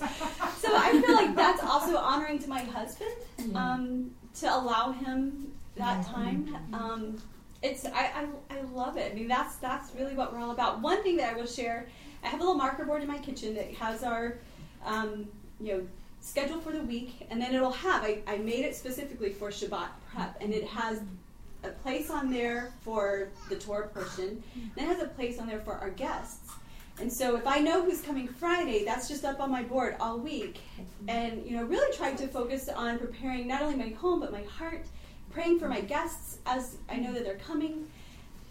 [0.57, 3.11] So I feel like that's also honoring to my husband
[3.55, 6.55] um, to allow him that time.
[6.73, 7.21] Um,
[7.61, 8.11] it's I,
[8.49, 9.11] I, I love it.
[9.11, 10.81] I mean, that's that's really what we're all about.
[10.81, 11.88] One thing that I will share,
[12.23, 14.38] I have a little marker board in my kitchen that has our,
[14.85, 15.27] um,
[15.59, 15.88] you know,
[16.21, 18.03] schedule for the week, and then it'll have.
[18.03, 21.01] I, I made it specifically for Shabbat prep, and it has
[21.63, 24.43] a place on there for the Torah portion,
[24.75, 26.51] then it has a place on there for our guests.
[26.99, 30.17] And so if I know who's coming Friday, that's just up on my board all
[30.17, 30.59] week.
[31.07, 34.43] And you know, really trying to focus on preparing not only my home but my
[34.43, 34.85] heart,
[35.36, 37.88] praying for my guests as I know that they're coming.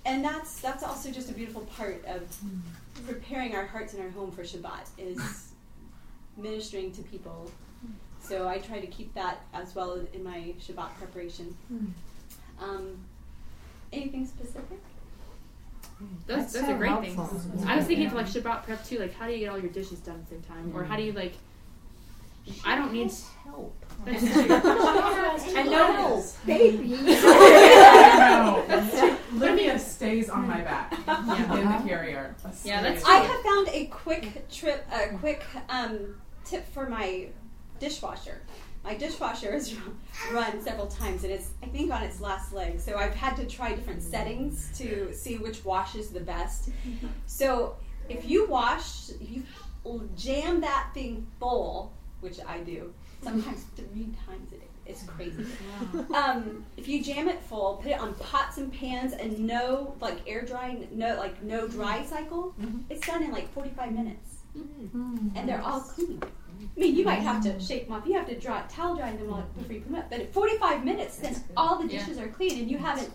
[0.07, 2.23] And that's that's also just a beautiful part of
[3.07, 5.49] preparing our hearts and our home for Shabbat is
[6.37, 7.51] ministering to people.
[8.20, 11.57] So I try to keep that as well in my Shabbat preparation.
[12.61, 12.99] Um,
[13.92, 14.79] anything specific?
[16.27, 17.25] That's, That's that's so a great helpful.
[17.27, 17.66] thing.
[17.66, 19.70] I was thinking for like Shabbat prep too, like how do you get all your
[19.70, 20.73] dishes done at the same time?
[20.77, 21.35] Or how do you like
[22.64, 23.12] I don't need
[23.44, 23.74] help.
[24.04, 25.57] That's true.
[25.57, 26.24] And no help.
[26.46, 26.88] Baby.
[26.88, 28.64] No.
[29.33, 32.35] Livia stays on my back in the carrier.
[32.64, 37.28] Yeah, that's I have found a quick trip, a quick um, tip for my
[37.80, 38.42] dishwasher.
[38.85, 39.74] My dishwasher has
[40.33, 42.78] run several times, and it's I think on its last leg.
[42.78, 46.68] So I've had to try different settings to see which washes the best.
[47.26, 47.76] So
[48.09, 49.42] if you wash, if you
[50.16, 51.92] jam that thing full,
[52.24, 54.70] which I do, sometimes three times a day.
[54.87, 55.46] It's crazy.
[56.14, 60.18] Um, if you jam it full, put it on pots and pans, and no like
[60.26, 62.08] air drying, no like no dry mm-hmm.
[62.08, 62.54] cycle.
[62.60, 62.80] Mm-hmm.
[62.90, 65.28] It's done in like forty five minutes, mm-hmm.
[65.37, 66.20] and they're all clean.
[66.76, 68.06] I mean, you might have to shake them off.
[68.06, 70.10] You have to dry towel dry them all before you put them up.
[70.10, 73.10] But at forty five minutes, then all the dishes are clean, and you haven't,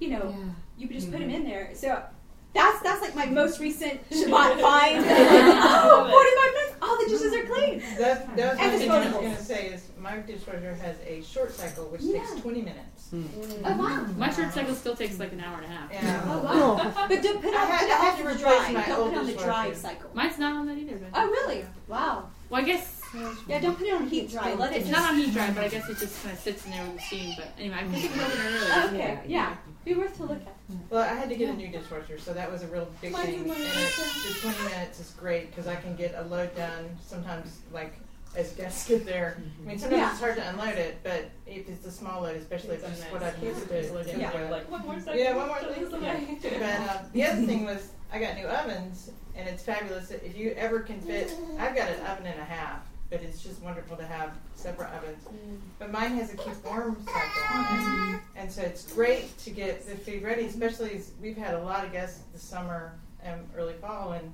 [0.00, 0.34] you know,
[0.76, 1.70] you just put them in there.
[1.74, 2.02] So.
[2.56, 5.04] That's that's like my most recent Shabbat find.
[5.06, 7.82] oh, 45 minutes, all the dishes are clean.
[7.98, 10.96] That, that was And one thing I was going to say is my dishwasher has
[11.06, 13.10] a short cycle which takes 20 minutes.
[13.10, 13.24] Hmm.
[13.64, 14.06] Oh wow.
[14.16, 15.92] My short cycle still takes like an hour and a half.
[15.92, 16.22] Yeah.
[16.26, 16.52] Oh wow.
[16.96, 17.06] Oh.
[17.08, 18.72] But don't put it I on, had- put I had on to the replace dry.
[18.72, 20.10] my Don't old put it on the dry cycle.
[20.14, 21.64] Mine's not on that either, but Oh really?
[21.88, 22.28] Wow.
[22.50, 22.95] well I guess
[23.48, 24.54] Yeah, don't put it on heat dry.
[24.54, 26.72] Let it it's not on heat dry, but I guess it just kinda sits in
[26.72, 27.34] there with the steam.
[27.36, 28.96] But anyway, I think we can open it early.
[29.00, 29.56] Okay, yeah.
[29.84, 30.54] Be worth to look at.
[30.90, 33.38] Well, I had to get a new dishwasher, so that was a real big thing.
[33.40, 36.96] And one it, the 20 minutes is great because I can get a load done
[37.00, 37.94] sometimes, like
[38.36, 39.40] as guests get there.
[39.62, 40.10] I mean, sometimes Yeah.
[40.10, 43.22] it's hard to unload it, but if it's a small load, especially if it's what
[43.22, 44.30] I'm used to, Yeah.
[44.30, 45.20] uh, Like one more second.
[45.20, 46.38] Yeah, one more thing.
[46.42, 50.10] But uh, the other thing was I got new ovens, and it's fabulous.
[50.10, 53.62] If you ever can fit, I've got an oven and a half, but it's just
[53.62, 55.24] wonderful to have separate ovens.
[55.24, 55.58] Mm.
[55.78, 58.16] But mine has a keep warm cycle on it, mm-hmm.
[58.36, 60.44] and so it's great to get the food ready.
[60.46, 64.32] Especially as we've had a lot of guests this summer and early fall, and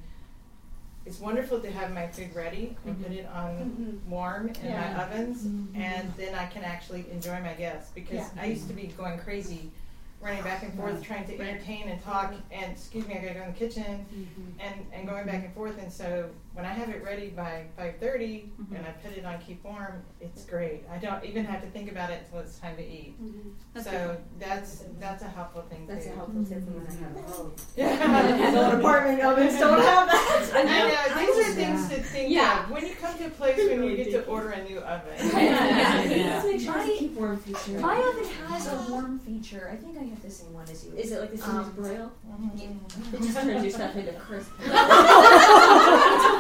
[1.05, 3.21] it's wonderful to have my food ready and put mm-hmm.
[3.21, 4.11] it on Mhm.
[4.11, 4.95] warm in Yeah.
[4.95, 5.81] my ovens, mm-hmm.
[5.81, 8.29] and then I can actually enjoy my guests because Yeah.
[8.43, 9.71] I used to be going crazy
[10.21, 13.43] running back and forth trying to entertain and talk and excuse me I gotta go
[13.43, 14.07] in the kitchen
[14.61, 18.01] and and going back and forth and so when I have it ready by 5:30
[18.01, 18.77] mm-hmm.
[18.77, 21.91] and I put it on keep warm it's great I don't even have to think
[21.91, 23.49] about it until it's time to eat mm-hmm.
[23.75, 24.19] That's so good.
[24.39, 27.19] that's that's a helpful thing That's too a helpful tip from when I have mm-hmm.
[27.19, 27.53] a home.
[27.77, 28.49] Yeah.
[28.49, 30.51] And old apartment ovens don't have that.
[30.55, 31.27] I know.
[31.27, 31.97] These are things Yeah.
[31.97, 32.65] to think Yeah.
[32.65, 35.13] of when you come to a place when you get to order a new oven.
[35.33, 36.35] Yeah.
[36.35, 37.79] Let's make sure My- a keep warm feature.
[37.81, 39.71] My oven has a warm feature.
[39.73, 40.93] I think I have the same one as you.
[40.95, 42.13] Is it like the Sims Um, broil?
[42.57, 42.67] Yeah.
[43.13, 44.51] It just turns your stuff into crisp.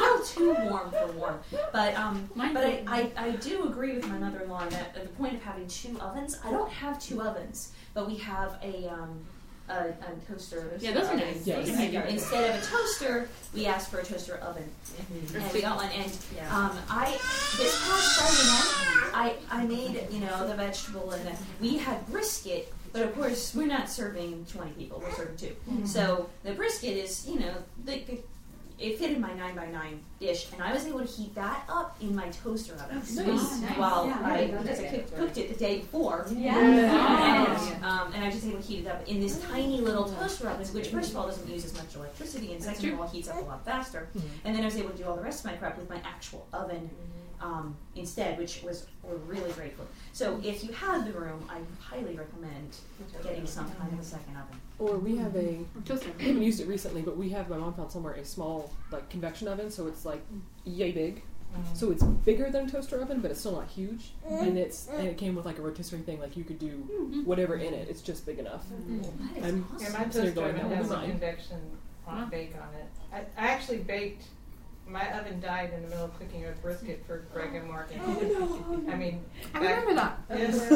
[0.03, 1.39] Little too warm for warm,
[1.73, 5.35] but um, but I, I, I do agree with my mother-in-law that at the point
[5.35, 6.39] of having two ovens.
[6.45, 9.19] I don't have two ovens, but we have a um,
[9.69, 9.95] a, a
[10.29, 10.77] toaster.
[10.81, 11.47] Yeah, those are nice.
[11.47, 11.69] Yes.
[11.69, 12.11] Nice.
[12.11, 14.69] Instead of a toaster, we asked for a toaster oven,
[15.35, 15.91] and we got one.
[15.91, 16.57] And Yeah.
[16.57, 17.13] um, I
[17.57, 22.07] this past Friday night, I I made you know the vegetable and the, we had
[22.11, 22.73] brisket.
[22.93, 25.01] But of course, we're not serving 20 people.
[25.03, 25.89] We're serving 2 Mhm.
[25.89, 27.55] So the brisket is, you know,
[27.87, 28.03] the,
[28.79, 31.65] it fit in my nine by nine dish, and I was able to heat that
[31.69, 33.17] up in my toaster oven Nice.
[33.17, 33.79] Nice.
[33.79, 36.27] while Yeah, I yeah, because I cooked, cooked it the day before.
[36.31, 36.59] Yeah.
[36.59, 40.05] And, um, and I was just able to heat it up in this tiny little
[40.05, 43.09] toaster oven, which first of all doesn't use as much electricity, and second of all
[43.09, 44.09] heats up a lot faster.
[44.45, 46.01] And then I was able to do all the rest of my prep with my
[46.05, 46.91] actual oven
[47.41, 49.85] um, instead, which was we're really grateful.
[50.13, 52.77] So if you have the room, I highly recommend
[53.23, 54.61] getting some kind of a second oven.
[54.83, 56.11] Or we have a toaster.
[56.19, 59.09] We haven't used it recently, but we have my mom found somewhere a small like
[59.11, 60.23] convection oven, so it's like
[60.65, 61.23] yay big.
[61.55, 61.77] Mm.
[61.77, 64.13] So it's bigger than a toaster oven, but it's still not huge.
[64.29, 64.43] Mm.
[64.43, 65.19] And it's and it mm.
[65.19, 67.25] came with like a rotisserie thing, like you could do mm-hmm.
[67.25, 67.89] whatever in it.
[67.89, 68.65] It's just big enough.
[68.67, 69.35] Mm-hmm.
[69.35, 71.61] That is I'm Yeah, my sitting toaster going, oven "That has a convection
[72.07, 72.89] on bake on it.
[73.13, 74.25] I, I actually baked.
[74.93, 77.91] My oven died in the middle of cooking a brisket for Greg and Mark.
[77.95, 79.25] And oh, oh, I mean,
[79.55, 80.21] I remember that.
[80.29, 80.71] Yes.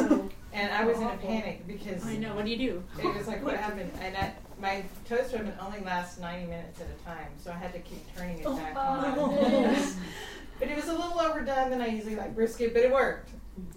[0.53, 2.33] and I was in a panic because I know.
[2.33, 2.83] What do you do?
[2.97, 3.91] It was like, what happened?
[4.01, 7.73] And I, my toaster oven only lasts 90 minutes at a time, so I had
[7.73, 9.13] to keep turning it oh, back on.
[10.59, 13.29] but it was a little overdone than I usually like brisket, but it worked.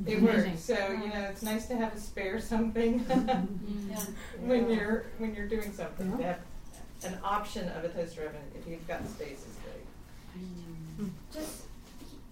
[0.07, 0.59] It worked.
[0.59, 2.99] So you know, it's nice to have a spare something
[4.41, 6.17] when you're when you're doing something.
[6.17, 6.41] To have
[7.05, 9.45] an option of a toaster oven if you've got space
[10.33, 11.11] great.
[11.33, 11.63] Just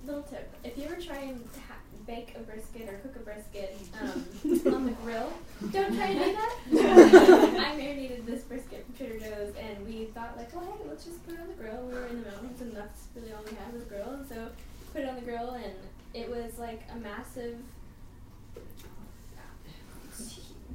[0.07, 1.75] little tip: if you ever try and ha-
[2.07, 4.27] bake a brisket or cook a brisket um,
[4.75, 5.33] on the grill,
[5.71, 7.57] don't try and do that.
[7.61, 11.25] I marinated this brisket from Trader Joe's, and we thought like, oh hey, let's just
[11.27, 11.83] put it on the grill.
[11.87, 14.29] We were in the mountains, and that's really all we had was a grill, and
[14.29, 14.49] so
[14.93, 15.75] put it on the grill, and
[16.15, 17.59] it was like a massive.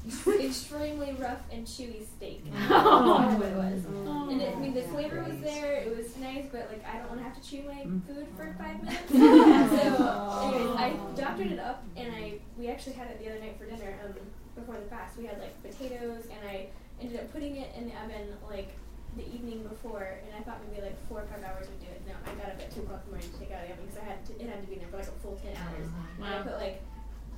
[0.41, 2.43] extremely rough and chewy steak.
[2.69, 3.19] Oh.
[3.19, 3.83] That's what it was.
[4.05, 4.29] Oh.
[4.29, 5.75] And it, I mean, the flavor was there.
[5.75, 8.55] It was nice, but like I don't want to have to chew my food for
[8.57, 9.07] five minutes.
[9.11, 13.57] so, anyways, I doctored it up, and I we actually had it the other night
[13.57, 13.97] for dinner.
[14.03, 14.13] Um,
[14.55, 16.67] before the fast, we had like potatoes, and I
[17.01, 18.69] ended up putting it in the oven like
[19.15, 22.01] the evening before, and I thought maybe like four or five hours would do it.
[22.07, 23.73] No, I got up at two o'clock in the morning to take out of the
[23.73, 25.39] oven because I had to, it had to be in there for like a full
[25.41, 25.87] ten hours.
[26.17, 26.81] And I put like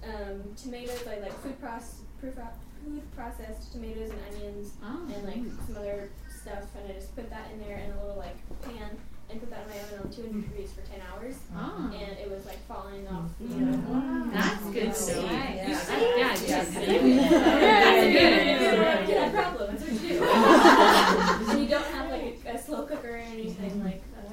[0.03, 2.01] um, tomatoes, like like food process,
[2.31, 5.07] food processed tomatoes and onions, Oh.
[5.13, 8.17] and like some other stuff, and I just put that in there in a little
[8.17, 8.97] like pan.
[9.27, 10.41] And put that in my oven on 200 mm.
[10.49, 11.89] degrees for 10 hours, Ah.
[11.89, 13.31] and it was like falling off.
[13.41, 14.29] You mm-hmm.
[14.29, 15.23] know, That's good stuff.
[15.25, 15.79] Yeah, You yeah.
[15.79, 15.93] see?
[15.93, 16.45] Yeah, Yeah, yes.
[16.45, 17.17] that's Yeah, good.
[17.17, 19.09] That's Yeah, good.
[19.09, 19.75] yeah, problem.
[19.75, 20.23] That's what you do.
[21.49, 24.25] and you don't have like a, a slow cooker or anything like that.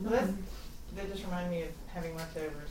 [0.00, 0.32] Well, that's,
[1.00, 2.70] that just reminded me of having leftovers.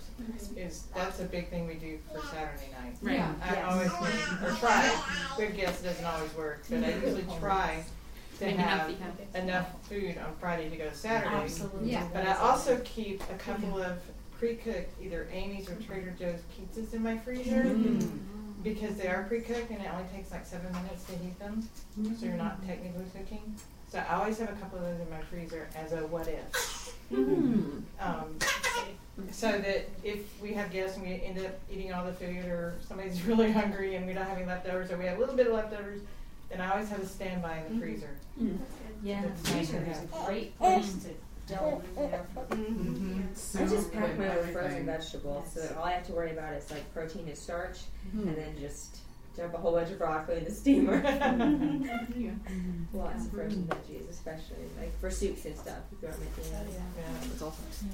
[0.56, 2.96] Is that's a big thing we do for Saturday night.
[3.02, 3.16] Right.
[3.16, 3.34] Yeah.
[3.42, 3.66] I Yes.
[3.72, 5.04] always make, or try.
[5.38, 7.84] Good guess doesn't always work, but I usually try
[8.40, 11.36] to Make have enough to enough food on Friday to go Saturday.
[11.36, 11.92] Absolutely.
[11.92, 12.08] Yeah.
[12.14, 14.00] But I also keep a couple of
[14.38, 17.64] pre-cooked either Amy's or Trader Joe's pizzas in my freezer.
[17.64, 18.20] Mm.
[18.64, 21.68] Because they are pre-cooked and it only takes like seven minutes to heat them,
[22.20, 23.56] so you're not technically cooking.
[23.90, 26.94] So I always have a couple of those in my freezer as a what if.
[27.12, 27.82] Mm.
[28.00, 28.38] Um,
[29.32, 32.76] so that if we have guests and we end up eating all the food, or
[32.88, 35.48] somebody's really hungry and we don't have any leftovers, or we have a little bit
[35.48, 36.02] of leftovers,
[36.50, 37.80] then I always have a standby in the mm-hmm.
[37.82, 38.16] freezer.
[38.40, 38.58] Mm.
[39.04, 40.82] Yeah, That's the freezer is a great mm-hmm.
[40.82, 42.26] place to delve in there.
[42.52, 43.58] Mm-hmm.
[43.58, 46.54] I just pack my own frozen vegetables, so that all I have to worry about
[46.54, 47.80] is like protein and starch,
[48.14, 49.00] and then just
[49.36, 51.02] dump a whole bunch of broccoli in the steamer.
[52.94, 55.78] Lots of frozen veggies, especially like for soups and stuff.
[55.92, 56.66] If you're making oh, that.
[56.72, 56.80] Yeah.
[57.22, 57.90] That's awesome.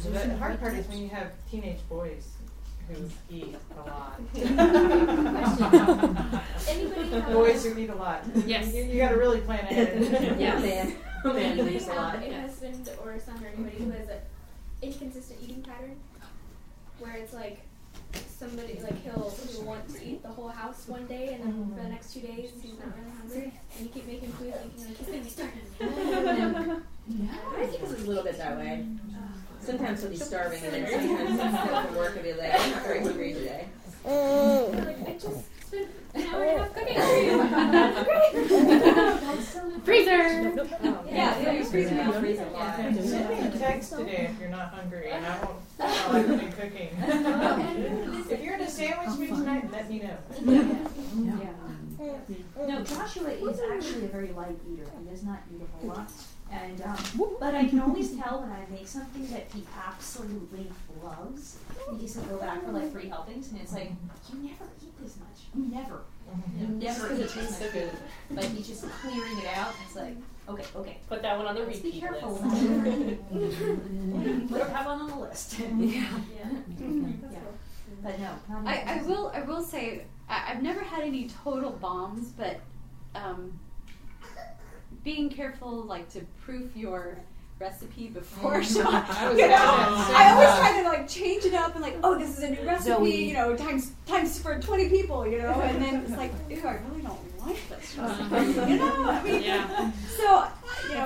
[0.00, 2.28] So the hard part is when you have teenage boys
[2.88, 4.20] who eat a lot.
[6.68, 8.24] Anybody have- boys who eat a lot.
[8.46, 8.74] Yes.
[8.74, 10.36] You, you got to really plan ahead.
[10.40, 10.96] Yeah, man.
[11.24, 12.14] Man, Anybody eats a lot.
[12.14, 14.18] have a husband or son or anybody who has an
[14.82, 15.96] inconsistent eating pattern,
[16.98, 17.60] where it's like
[18.38, 21.82] somebody like he'll he'll want to eat the whole house one day, and then for
[21.82, 24.96] the next two days he's not really hungry, and you keep making food thinking like
[24.96, 25.62] he's gonna be starving.
[27.58, 28.86] I think it's a little bit that way.
[29.60, 32.70] Sometimes he'll be starving, and then sometimes he'll come from work and be like, I'm
[32.70, 33.68] not very hungry today.
[34.04, 34.84] Mm.
[34.84, 37.36] like I just spent an hour and a half cooking for you.
[39.84, 40.20] Freezer.
[41.10, 42.18] Yeah, yeah, you're freezing out, a
[42.52, 42.76] lot.
[42.76, 46.52] Send me a text today if you're not hungry, and I won't while I've been
[46.52, 46.90] cooking.
[48.30, 50.16] if you're in a sandwich mood tonight, let me know.
[52.66, 54.86] No, Joshua is actually a very light eater.
[54.98, 56.10] He does not eat a whole lot.
[56.52, 56.98] And um,
[57.40, 60.66] but I can always tell when I make something that he absolutely
[61.02, 61.56] loves.
[61.88, 63.90] And he said go back for like three helpings, and it's like
[64.30, 65.46] you never eat this much.
[65.54, 66.02] You never,
[66.60, 67.72] you never eat this much.
[68.30, 69.68] But he's just clearing it out.
[69.68, 70.14] And it's like
[70.50, 70.98] okay, okay.
[71.08, 72.32] Put that one on the Let's repeat be careful.
[72.32, 72.44] list.
[74.50, 75.58] Put that one on the list.
[75.78, 76.04] Yeah.
[76.38, 76.50] yeah.
[78.02, 78.30] But no,
[78.66, 82.60] I, I will I will say I, I've never had any total bombs, but
[83.14, 83.58] um,
[85.04, 87.18] being careful like to proof your
[87.58, 88.82] recipe before Mhm.
[88.82, 89.08] shot.
[89.10, 92.18] I was you know, I always try to like change it up and like, oh,
[92.18, 93.24] this is a new recipe, Zoe.
[93.28, 96.78] you know, times times for twenty people, you know, and then it's like, ew, I
[96.88, 99.04] really don't like this recipe, you know.
[99.10, 99.92] I mean, Yeah.
[100.16, 100.48] so
[100.88, 101.04] you know,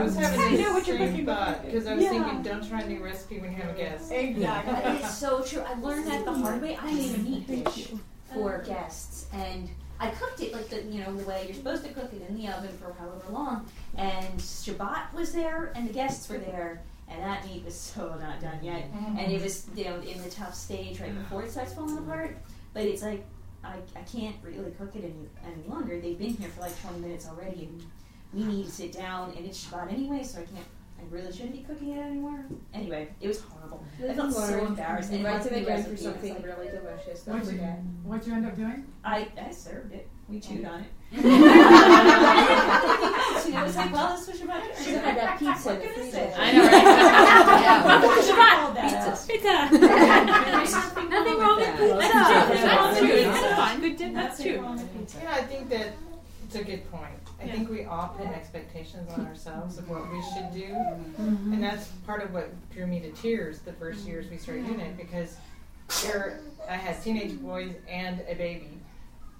[0.00, 2.10] I was having I the know what you're same cooking thought because I was Yeah.
[2.10, 4.10] thinking, don't try a new recipe when you have a guest.
[4.12, 4.72] Exactly.
[4.74, 5.60] But it's so true.
[5.62, 6.76] I learned that the hard way.
[6.80, 7.88] I didn't even eat fish
[8.32, 9.68] for guests, and
[10.02, 12.36] I cooked it like the you know the way you're supposed to cook it in
[12.36, 13.66] the oven for however long.
[13.96, 18.40] And Shabbat was there, and the guests were there, and that meat was so not
[18.40, 19.16] done yet, mm-hmm.
[19.16, 21.22] and it was you know in the tough stage right mm-hmm.
[21.22, 22.36] before it starts falling apart.
[22.74, 23.24] But it's like
[23.62, 26.00] I, I can't really cook it any any longer.
[26.00, 27.86] They've been here for like 20 minutes already, and
[28.34, 30.66] we need to sit down, and it's Shabbat anyway, so I can't.
[31.02, 32.44] I really shouldn't be cooking it anymore.
[32.72, 33.84] Anyway, it was horrible.
[34.08, 35.10] I felt so embarrassed.
[35.10, 37.22] And Invite it them wasn't again for recipe, it was something like- really delicious.
[37.22, 37.78] Don't What'd you, forget.
[38.04, 38.86] what'd you end up doing?
[39.04, 40.08] I, I served it.
[40.28, 40.40] We oh.
[40.40, 40.86] chewed on it.
[41.14, 41.18] I
[43.44, 44.76] it was like, well, this was Shabbat.
[44.76, 46.32] Should have had that pizza in the freezer.
[46.38, 46.82] I know, right?
[47.62, 47.82] Yeah.
[48.28, 49.28] Shabbat.
[49.28, 49.54] Pizza.
[51.08, 51.96] Nothing wrong with pizza.
[51.98, 53.08] That's true.
[53.08, 53.80] That's fine.
[53.80, 54.12] Good tip.
[54.14, 54.76] That's true.
[55.22, 55.88] Yeah, I think that
[56.54, 57.12] it's a good point.
[57.40, 61.52] I think we all put expectations on ourselves of what we should do, Mm-hmm.
[61.52, 64.10] and that's part of what drew me to tears the first mm-hmm.
[64.10, 65.36] years we started doing it because
[66.02, 68.78] there I had teenage boys and a baby,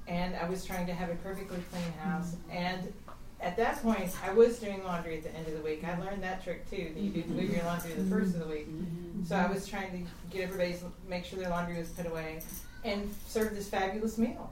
[0.06, 2.34] and I was trying to have a perfectly clean house.
[2.34, 2.56] Mm-hmm.
[2.56, 2.92] And
[3.40, 5.84] at that point, I was doing laundry at the end of the week.
[5.84, 6.92] I learned that trick too.
[6.94, 8.68] That you do move your laundry the first of the week.
[8.68, 9.24] Mm-hmm.
[9.24, 12.40] So I was trying to get everybody's make sure their laundry was put away,
[12.84, 14.50] and serve this fabulous meal.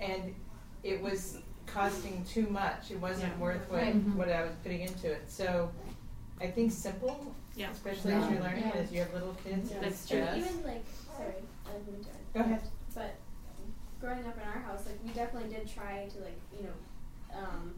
[0.00, 0.34] And
[0.82, 1.38] it was
[1.72, 2.90] costing too much.
[2.90, 3.94] It wasn't worth what Right.
[4.16, 5.30] what I was putting into it.
[5.30, 5.70] So
[6.40, 7.70] I think simple, Yeah.
[7.70, 9.70] especially as you're learning, as you have little kids.
[9.80, 10.26] That's is true.
[10.36, 10.84] Even like,
[11.16, 11.34] sorry,
[11.66, 12.62] I didn't mean to Go ahead.
[12.94, 13.14] But
[14.00, 17.74] growing up in our house, like we definitely did try to like you know, um,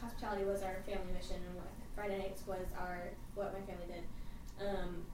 [0.00, 4.04] hospitality was our family mission, and what Friday nights was our what my family did.
[4.66, 5.04] Um,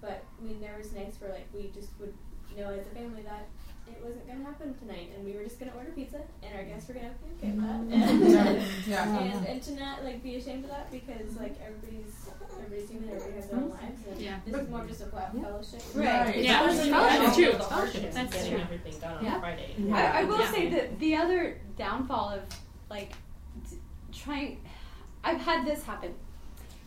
[0.00, 2.14] but I mean, there was nights where like we just would
[2.56, 3.46] know as a family that
[3.92, 6.54] it wasn't going to happen tonight, and we were just going to order pizza, and
[6.56, 9.18] our guests were going to be okay with that, and, Yeah.
[9.18, 12.14] and and to not like be ashamed of that because like everybody's
[12.58, 14.38] everybody's human, everybody has their own lives, and Yeah.
[14.44, 15.82] this is more just a flat fellowship.
[15.94, 16.36] Right.
[16.42, 17.52] Yeah, that's true.
[17.52, 18.60] The hardship is That's getting true.
[18.60, 19.40] everything done on Yeah.
[19.40, 19.74] Friday.
[19.92, 20.50] I, I will Yeah.
[20.52, 22.40] say that the other downfall of
[22.90, 23.12] like
[23.70, 23.76] d-
[24.12, 24.60] trying,
[25.24, 26.14] I've had this happen.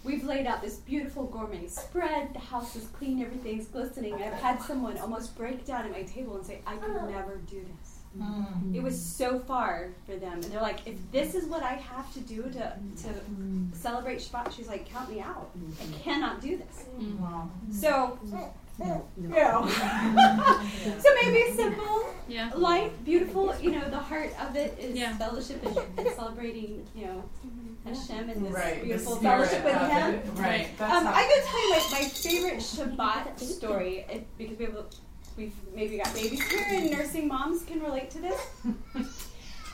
[0.03, 2.33] We've laid out this beautiful gourmet spread.
[2.33, 3.21] The house is clean.
[3.21, 4.15] Everything's glistening.
[4.15, 7.09] I've had someone almost break down at my table and say, "I could oh.
[7.09, 8.75] never do this." Mm.
[8.75, 12.11] It was so far for them, and they're like, "If this is what I have
[12.13, 13.73] to do to to mm.
[13.75, 15.51] celebrate Shabbat," she's like, "Count me out.
[15.55, 16.01] I mm.
[16.03, 16.85] cannot do this."
[17.79, 18.19] So,
[19.17, 19.67] you know.
[20.99, 22.51] so maybe simple, Yeah.
[22.55, 23.55] light, beautiful.
[23.59, 25.17] You know, the heart of it is Yeah.
[25.17, 26.85] fellowship and, and celebrating.
[26.95, 27.89] You know, mm-hmm.
[27.89, 30.13] Hashem and this Right, beautiful spirit fellowship with Him.
[30.15, 30.25] it.
[30.35, 34.85] Right, Um, I'm gonna tell you my, my favorite Shabbat story it, because we have,
[35.37, 38.39] we've maybe got babies here and nursing moms can relate to this.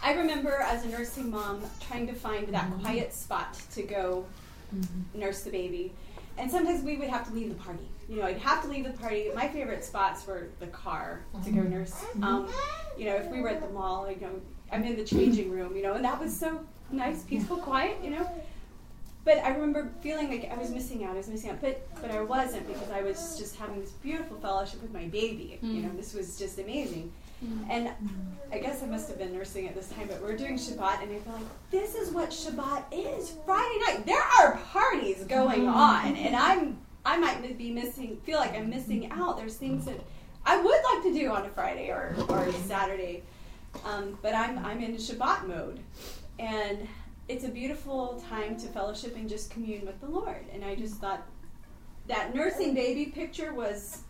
[0.03, 2.81] I remember as a nursing mom trying to find that mm-hmm.
[2.81, 4.25] quiet spot to go
[4.73, 5.19] mm-hmm.
[5.19, 5.93] nurse the baby.
[6.37, 7.87] And sometimes we would have to leave the party.
[8.09, 9.29] You know, I'd have to leave the party.
[9.35, 11.91] My favorite spots were the car to go nurse.
[11.91, 12.23] Mm-hmm.
[12.23, 12.49] Um,
[12.97, 14.41] you know, if we were at the mall, you know,
[14.71, 16.59] I'm in the changing room, you know, and that was so
[16.91, 18.29] nice, peaceful, quiet, you know.
[19.25, 21.11] But I remember feeling like I was missing out.
[21.11, 24.37] I was missing out, but but I wasn't because I was just having this beautiful
[24.37, 25.59] fellowship with my baby.
[25.61, 25.97] You know, mm.
[25.97, 27.11] this was just amazing.
[27.43, 27.69] Mm.
[27.69, 27.89] And
[28.53, 31.11] I guess I must have been nursing at this time, but we're doing Shabbat, and
[31.11, 33.33] I feel like this is what Shabbat is.
[33.45, 35.73] Friday night, there are parties going mm.
[35.73, 39.37] on, and I'm I might be missing, feel like I'm missing out.
[39.37, 39.99] There's things that
[40.45, 43.23] I would like to do on a Friday or, or a Saturday,
[43.85, 45.79] um, but I'm I'm in Shabbat mode,
[46.39, 46.87] and
[47.27, 50.45] it's a beautiful time to fellowship and just commune with the Lord.
[50.53, 51.25] And I just thought
[52.07, 54.03] that nursing baby picture was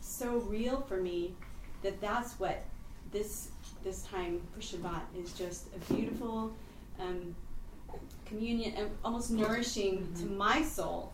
[0.00, 1.34] so real for me
[1.82, 2.64] that that's what
[3.12, 3.50] this
[3.84, 6.52] this time for Shabbat is just a beautiful
[6.98, 7.34] um,
[8.26, 11.12] communion and almost nourishing to my soul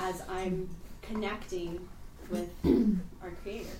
[0.00, 0.68] as I'm
[1.02, 1.88] connecting
[2.30, 2.50] with
[3.22, 3.76] our Creator.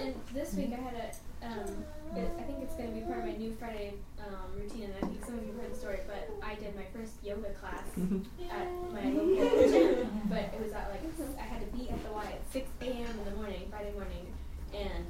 [0.00, 1.84] And this week I had a, um,
[2.16, 4.94] it, I think it's going to be part of my new Friday um, routine, and
[4.96, 7.86] I think some of you heard the story, but I did my first yoga class
[8.50, 11.02] at my local gym, but it was at like,
[11.38, 13.18] I had to be at the Y at 6 a.m.
[13.18, 14.26] in the morning, Friday morning,
[14.74, 15.06] and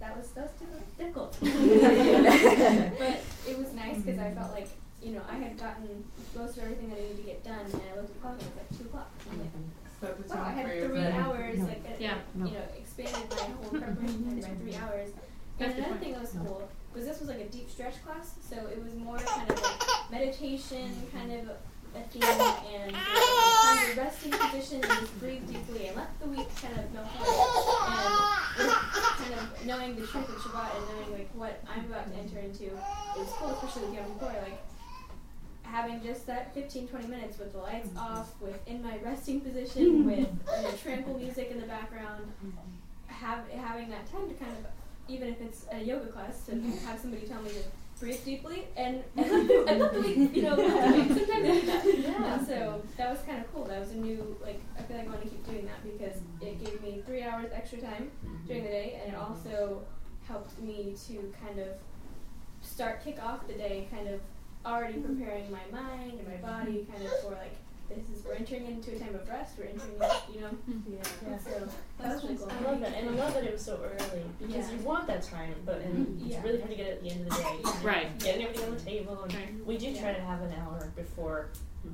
[0.00, 1.36] that was, that was difficult.
[1.40, 4.68] but it was nice because I felt like,
[5.06, 6.02] you know, I had gotten
[6.34, 8.32] most of everything that I needed to get done, and I looked at the clock
[8.34, 9.10] and it was like 2 o'clock.
[9.30, 9.50] I'm like,
[10.02, 11.12] Focus wow, I had three then.
[11.14, 12.18] hours, like, uh, Yeah.
[12.36, 15.08] you know, expanded my whole preparation time by three hours.
[15.14, 18.02] And That's the another thing that was cool was this was like a deep stretch
[18.04, 21.48] class, so it was more kind of like meditation, kind of
[21.94, 22.22] a theme,
[22.76, 26.92] and kind of resting position and just breathe deeply and let the week kind of
[26.92, 27.30] melt away.
[28.58, 32.18] And kind of knowing the truth of Shabbat and knowing like what I'm about to
[32.18, 34.60] enter into is cool, especially with Yom Kippur, like
[35.66, 37.98] having just that 15 20 minutes with the lights mm-hmm.
[37.98, 42.50] off with in my resting position with know, tranquil music in the background mm-hmm.
[43.06, 44.66] have having that time to kind of
[45.08, 46.86] even if it's a yoga class to mm-hmm.
[46.86, 47.62] have somebody tell me to
[47.98, 51.86] breathe deeply and and let the, week, you know the sometimes I do that.
[51.86, 52.34] Yeah.
[52.34, 53.64] and so that was kind of cool.
[53.64, 56.20] That was a new like I feel like I want to keep doing that because
[56.40, 58.10] it gave me three hours extra time
[58.46, 59.82] during the day and it also
[60.28, 61.68] helped me to kind of
[62.60, 64.20] start kick off the day kind of
[64.66, 67.54] already preparing my mind and my body kind of for like
[67.88, 69.92] this is we're entering into a time of rest we're entering
[70.34, 70.50] you know
[70.90, 71.68] yeah, so
[72.00, 74.22] that was really cool I love that, and I love that it was so early
[74.40, 74.76] because Yeah.
[74.76, 76.26] you want that time, but and mm-hmm.
[76.26, 76.36] Yeah.
[76.36, 77.56] it's really hard to get it at the end of the day.
[77.84, 78.18] Right.
[78.18, 81.48] Getting everything on the table, and we do try to have an hour before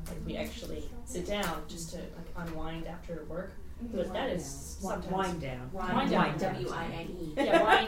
[0.08, 3.52] like we actually sit down just to like unwind after work.
[3.92, 4.44] But that is
[4.80, 5.70] sometimes Wind down.
[5.72, 6.38] Wind down.
[6.38, 7.32] W I N E.
[7.42, 7.86] Yeah, wine.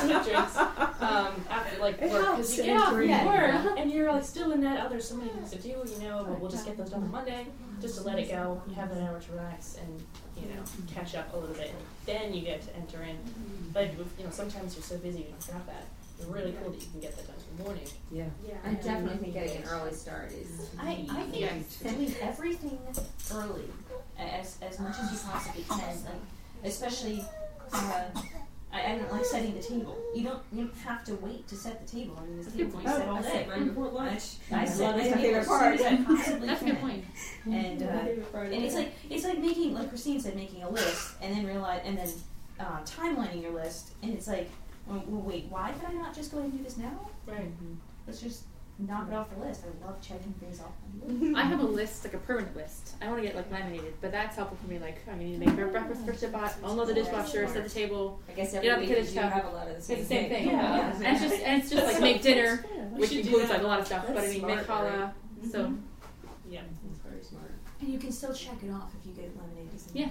[0.00, 0.56] Sweet drinks.
[0.56, 4.24] Um, after like It work, because you get off enter from work and you're like
[4.24, 4.84] still in that.
[4.84, 5.68] Oh, there's so many things to do.
[5.68, 7.46] You know, but we'll just get those done on Monday,
[7.80, 8.62] just to let it go.
[8.68, 10.02] You have that hour to relax and
[10.36, 10.62] you know
[10.94, 13.18] catch up a little bit, and then you get to enter in.
[13.72, 15.86] But you know, sometimes you're so busy you don't have that.
[16.22, 17.88] It's really cool that you can get that done in the morning.
[18.12, 18.24] Yeah.
[18.46, 20.70] yeah I definitely think getting an early start is.
[20.80, 22.78] I, I think doing everything
[23.34, 23.64] early
[24.18, 26.14] as, as much as you possibly can, like,
[26.64, 27.24] especially,
[27.72, 28.04] uh,
[28.72, 29.98] I, I don't like setting the table.
[30.14, 32.16] You don't, you don't have to wait to set the table.
[32.22, 33.28] I mean, this table you set all I day.
[33.28, 34.24] sit right before lunch.
[34.52, 35.06] I I set love my it.
[35.06, 35.78] It's my table favorite as part.
[35.78, 36.74] soon as I possibly That's a can.
[36.74, 37.04] good point.
[37.46, 41.34] And, uh, and it's like it's like making like Christine said, making a list and
[41.36, 42.08] then realize and then
[42.60, 44.48] uh, timelining your list, and it's like,
[44.86, 47.08] well, well, wait, why could I not just go ahead and do this now?
[47.26, 47.50] Right.
[48.06, 48.44] Let's just
[48.78, 49.62] knock it off the list.
[49.64, 50.72] I love checking things off.
[51.36, 52.94] I have a list, like a permanent list.
[53.00, 54.78] I want to get like laminated, but that's helpful for me.
[54.80, 58.20] Like, I need to make bre- breakfast for Shabbat, unload the dishwasher, set the table.
[58.28, 59.32] I guess Get every out the week kiddush you tub.
[59.32, 60.46] have a lot of the It's same the same thing.
[60.48, 60.92] Yeah.
[60.96, 62.64] And it's just and it's just like make dinner,
[62.94, 64.04] We which includes like a lot of stuff.
[64.08, 65.12] But I That's mean, make smart, challah.
[65.50, 65.76] So mm-hmm.
[66.50, 66.60] Yeah.
[66.88, 67.52] That's very smart.
[67.80, 69.80] And you can still check it off if you get laminated.
[69.94, 70.08] yeah,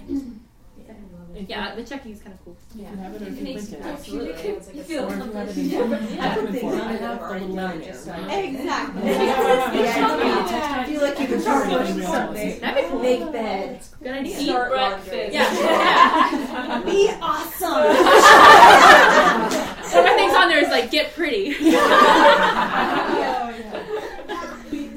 [1.34, 1.42] Yeah.
[1.48, 1.74] yeah.
[1.74, 2.56] The checking is kind of cool.
[2.74, 2.90] Yeah.
[2.90, 3.88] You have it or You you can can ex- print it.
[3.88, 4.30] Absolutely.
[4.32, 6.30] It's like You feel Or if you have it in Yeah.
[6.30, 7.86] I put things I on have the already little done, laminator.
[7.86, 9.10] just so- like- Exactly.
[9.12, 11.78] I feel like you can start Yeah.
[11.92, 12.60] doing something.
[12.60, 13.00] That'd be cool.
[13.02, 13.80] Make bed.
[14.02, 14.38] Good idea.
[14.38, 15.12] Eat Start breakfast.
[15.12, 15.32] laundry.
[15.32, 16.82] Yeah.
[16.84, 17.72] Be awesome.
[19.92, 21.54] One of my things on there is like get pretty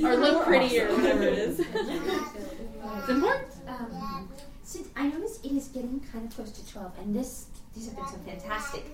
[0.05, 1.59] or look pretty or whatever it is.
[1.59, 3.47] It's important.
[3.67, 4.29] Um,
[4.63, 7.95] since I noticed it is getting kind of close to 12, and this these have
[7.97, 8.85] been some fantastic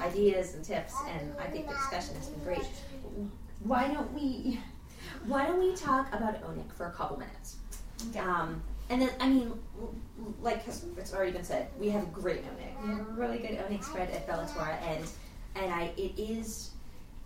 [0.00, 2.66] ideas and tips, and I think the discussion has been great.
[3.60, 4.58] Why don't we
[5.26, 7.56] why don't we talk about oneg for a couple minutes?
[8.18, 8.60] Um,
[8.90, 9.52] and then, I mean,
[10.42, 12.82] like has- it's already been said, we have a great oneg.
[12.82, 15.04] We have a really good oneg spread at Bellatora, and
[15.54, 16.72] and I it is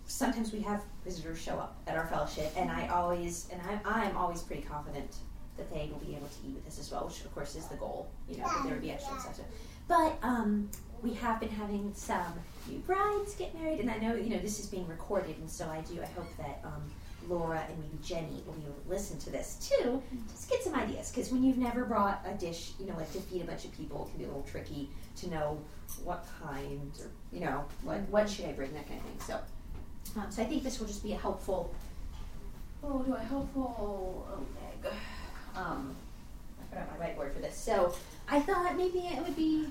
[0.05, 4.17] sometimes we have visitors show up at our fellowship, and I always and I I'm
[4.19, 5.17] always pretty confident
[5.59, 7.67] that they will be able to eat with us as well, which of course is
[7.67, 8.09] the goal.
[8.29, 9.41] You know, that there would be extra stuff.
[9.87, 10.71] But um,
[11.03, 12.35] we have been having some
[12.69, 15.69] new brides get married, and I know you know this is being recorded, and so
[15.69, 16.01] I do.
[16.01, 16.83] I hope that um,
[17.29, 20.75] Laura and maybe Jenny will be able to listen to this too, just get some
[20.75, 21.11] ideas.
[21.11, 23.77] Because when you've never brought a dish, you know, like to feed a bunch of
[23.77, 25.59] people, it can be a little tricky to know
[26.05, 29.21] what kind or you know, like what should I bring, that kind of thing.
[29.27, 31.75] So, um, so I think this will just be a helpful.
[32.83, 34.93] Oh, do I helpful oh, egg?
[35.57, 35.95] Um,
[36.61, 37.57] I put out my whiteboard for this.
[37.57, 37.95] So
[38.29, 39.67] I thought maybe it would be,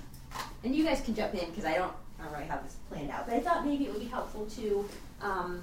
[0.63, 3.11] and you guys can jump in because I don't, I don't really have this planned
[3.11, 3.25] out.
[3.27, 4.87] But I thought maybe it would be helpful to
[5.21, 5.61] um,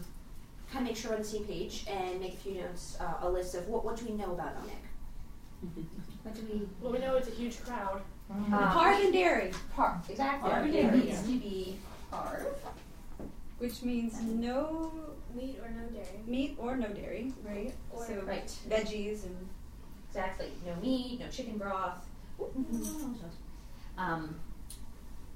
[0.73, 3.27] kind of make sure we're on the same page and make a few notes, uh,
[3.27, 5.85] a list of what what do we know about oneg.
[6.25, 6.67] What do we?
[6.81, 8.01] Well, we know it's a huge crowd.
[8.31, 9.51] Um, Parve and dairy.
[9.77, 10.49] Par, exactly.
[10.51, 10.99] Parve and dairy.
[11.01, 11.77] needs to be
[12.11, 12.47] parve.
[13.59, 14.91] Which means no
[15.35, 16.21] meat or no dairy.
[16.27, 17.75] Meat or no dairy, right?
[17.93, 18.51] Or- so Right.
[18.71, 19.37] veggies and
[20.15, 20.47] Exactly.
[20.65, 22.07] No meat, no chicken broth.
[23.99, 24.37] Um,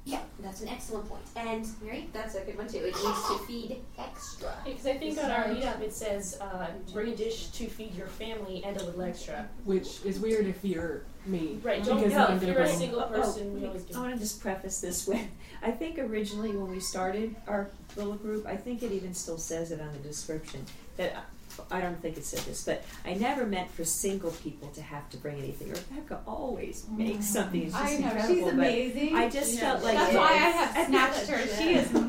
[0.05, 1.23] yeah, that's an excellent point.
[1.35, 2.79] And Mary, that's a good one too.
[2.79, 4.55] It needs to feed extra.
[4.65, 8.07] Because I think on our meetup it says uh, bring a dish to feed your
[8.07, 9.49] family and a little extra.
[9.65, 11.59] Which is weird if you're me.
[11.61, 13.61] Right, don't because know I'm if you're a single person.
[13.61, 13.99] we always do.
[13.99, 15.27] I want to just preface this with
[15.61, 19.73] I think originally when we started our little group, I think it even still says
[19.73, 20.65] it on the description
[20.97, 21.25] that
[21.71, 25.09] I don't think it said this, but I never meant for single people to have
[25.11, 25.69] to bring anything.
[25.69, 26.99] Rebecca always mm-hmm.
[26.99, 27.63] makes something.
[27.63, 28.35] It's just I know, incredible.
[28.35, 29.15] she's amazing.
[29.17, 29.61] I just Yeah.
[29.61, 31.47] felt like That's why I have snatched her.
[31.57, 32.09] She is mine.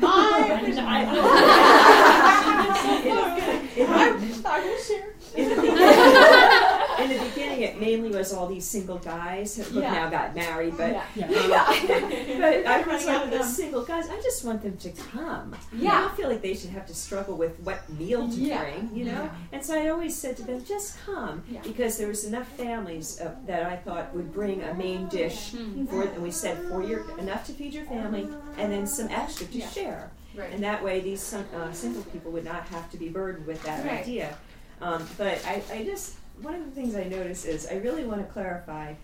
[4.52, 5.99] I the, beginning,
[7.02, 9.92] in the beginning, it mainly was all these single guys who Yeah.
[9.92, 11.26] now got married, but Yeah.
[11.26, 11.66] um, Yeah.
[12.40, 14.08] but I was Running out like of these single guys.
[14.08, 15.56] I just want them to come.
[15.72, 15.92] Yeah.
[15.96, 18.60] I don't feel like they should have to struggle with what meal to Yeah.
[18.62, 19.22] bring, you know.
[19.24, 19.30] Yeah.
[19.52, 21.60] And so I always said to them, just come, Yeah.
[21.62, 25.86] because there was enough families uh, that I thought would bring a main dish Hmm.
[25.86, 28.28] for, and we said for your enough to feed your family,
[28.58, 29.68] and then some extra to Yeah.
[29.70, 30.10] share.
[30.36, 30.52] Right.
[30.52, 33.84] And that way, these uh, single people would not have to be burdened with that
[33.84, 34.00] Right.
[34.02, 34.36] idea.
[34.80, 38.26] Um, but I, I just, one of the things I notice is I really want
[38.26, 38.94] to clarify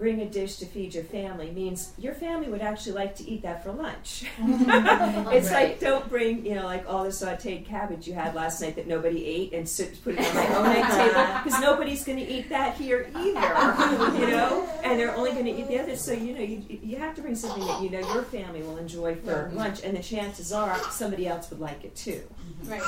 [0.00, 3.42] bring a dish to feed your family means your family would actually like to eat
[3.42, 4.24] that for lunch.
[4.40, 5.68] it's Right.
[5.70, 8.86] like don't bring, you know, like all the sauteed cabbage you had last night that
[8.86, 12.26] nobody ate and sit, put it on my own next table because nobody's going to
[12.26, 16.00] eat that here either, you know, and they're only going to eat the others.
[16.00, 18.78] So you know, you, you have to bring something that you know your family will
[18.78, 22.22] enjoy for lunch, and the chances are somebody else would like it too.
[22.64, 22.80] Right.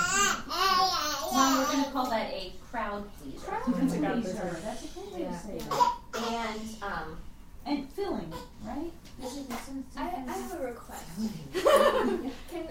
[0.49, 3.51] Mom, we're going to call that a crowd pleaser.
[3.51, 4.57] That's a crowd pleaser.
[4.65, 5.97] That's a good way to say that.
[6.15, 7.02] And um,
[7.65, 8.33] And filling,
[8.65, 8.91] right?
[9.97, 11.05] I, I have a request.
[12.51, 12.67] Can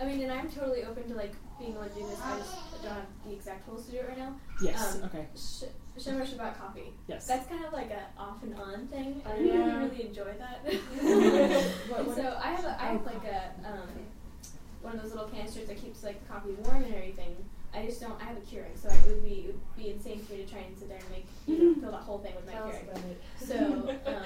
[0.00, 2.20] I mean, and I'm totally open to like being able to do this.
[2.22, 4.34] I just don't have the exact tools to do it right now.
[4.60, 5.26] Yes, Um, okay.
[5.36, 5.64] Sh-
[5.98, 6.92] Shomer Shabbat coffee.
[7.06, 7.26] Yes.
[7.26, 9.22] That's kind of like an off and on thing.
[9.24, 9.78] I Oh, really, yeah.
[9.84, 10.64] really enjoy that.
[11.90, 13.88] What- what- so I have, a, I have like a um,
[14.82, 17.36] one of those little canisters that keeps like the coffee warm and everything.
[17.74, 18.20] I just don't.
[18.20, 20.50] I have a Keurig, so it would be it would be insane for me to
[20.50, 22.68] try and sit there and make you know fill that whole thing with my Tell
[22.68, 23.48] us Keurig.
[23.48, 23.54] So
[24.10, 24.24] um,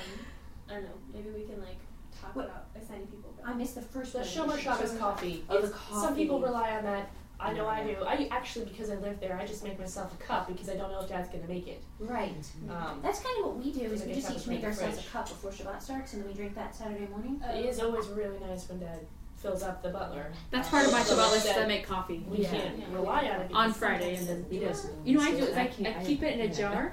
[0.68, 0.90] I don't know.
[1.14, 1.78] Maybe we can like
[2.20, 3.34] talk What- about assigning people.
[3.44, 4.28] I missed the first The one.
[4.28, 5.44] Shomer Shabbos coffee.
[5.48, 7.10] Oh, the It's- Some people rely on that.
[7.40, 7.94] I know I do.
[8.04, 10.90] I actually, because I live there, I just make myself a cup because I don't
[10.90, 11.80] know if Dad's gonna make it.
[12.00, 12.34] Right.
[12.68, 13.82] Um, That's kind of what we do.
[13.82, 16.34] Is we just each make milk ourselves a cup before Shabbat starts, and then we
[16.34, 17.40] drink that Saturday morning.
[17.54, 19.06] it is always really nice when Dad
[19.38, 20.32] fills up the butler.
[20.50, 22.24] That's part of my So Shabbat list that I make coffee.
[22.28, 22.50] We Yeah.
[22.50, 25.06] can't rely on it on Friday, and then He doesn't.
[25.06, 26.52] You know what I do is I, can't- I keep it in a yeah.
[26.52, 26.92] jar,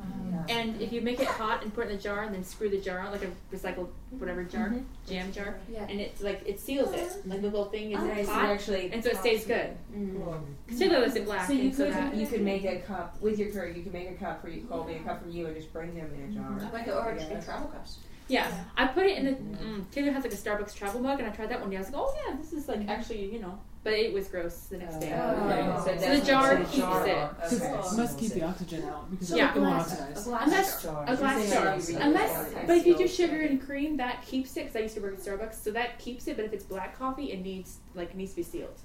[0.00, 0.44] uh-huh.
[0.48, 2.68] and if you make it hot and put it in the jar, and then screw
[2.68, 4.78] the jar on like a recycled whatever jar, mm-hmm.
[5.08, 5.86] jam jar, Yeah.
[5.88, 8.44] and it's like it seals it, oh, like the little thing is Oh, so hot,
[8.50, 9.76] actually and so it stays good.
[9.92, 10.40] Mm.
[10.68, 11.46] Particularly if it's black.
[11.48, 13.76] So you and so could you could make a cup with your Keurig.
[13.76, 15.96] You could make a cup for you, Colby, a cup for you, and just bring
[15.96, 16.70] them in a jar.
[16.72, 17.40] Like or Yeah.
[17.40, 17.98] travel cups.
[18.28, 19.32] Yeah, I put it in the.
[19.32, 21.76] Mm, Taylor has like a Starbucks travel mug, and I tried that one day.
[21.76, 24.54] I was like, oh yeah, this is like actually you know, but it was gross
[24.70, 25.12] the next day.
[25.16, 25.48] Oh,
[25.84, 25.96] okay.
[26.00, 27.28] So, So the jar so keeps jar- it.
[27.36, 27.70] Because Okay.
[27.72, 29.54] it must keep the oxygen out because Yeah.
[29.54, 30.26] it won't glass- oxidize.
[30.26, 31.04] a glass Unless jar.
[31.06, 34.62] a glass jar, say unless, but if you do sugar and cream, that keeps it.
[34.64, 36.34] Because I used to work at Starbucks, so that keeps it.
[36.36, 38.76] But if it's black coffee, it needs like needs to be sealed.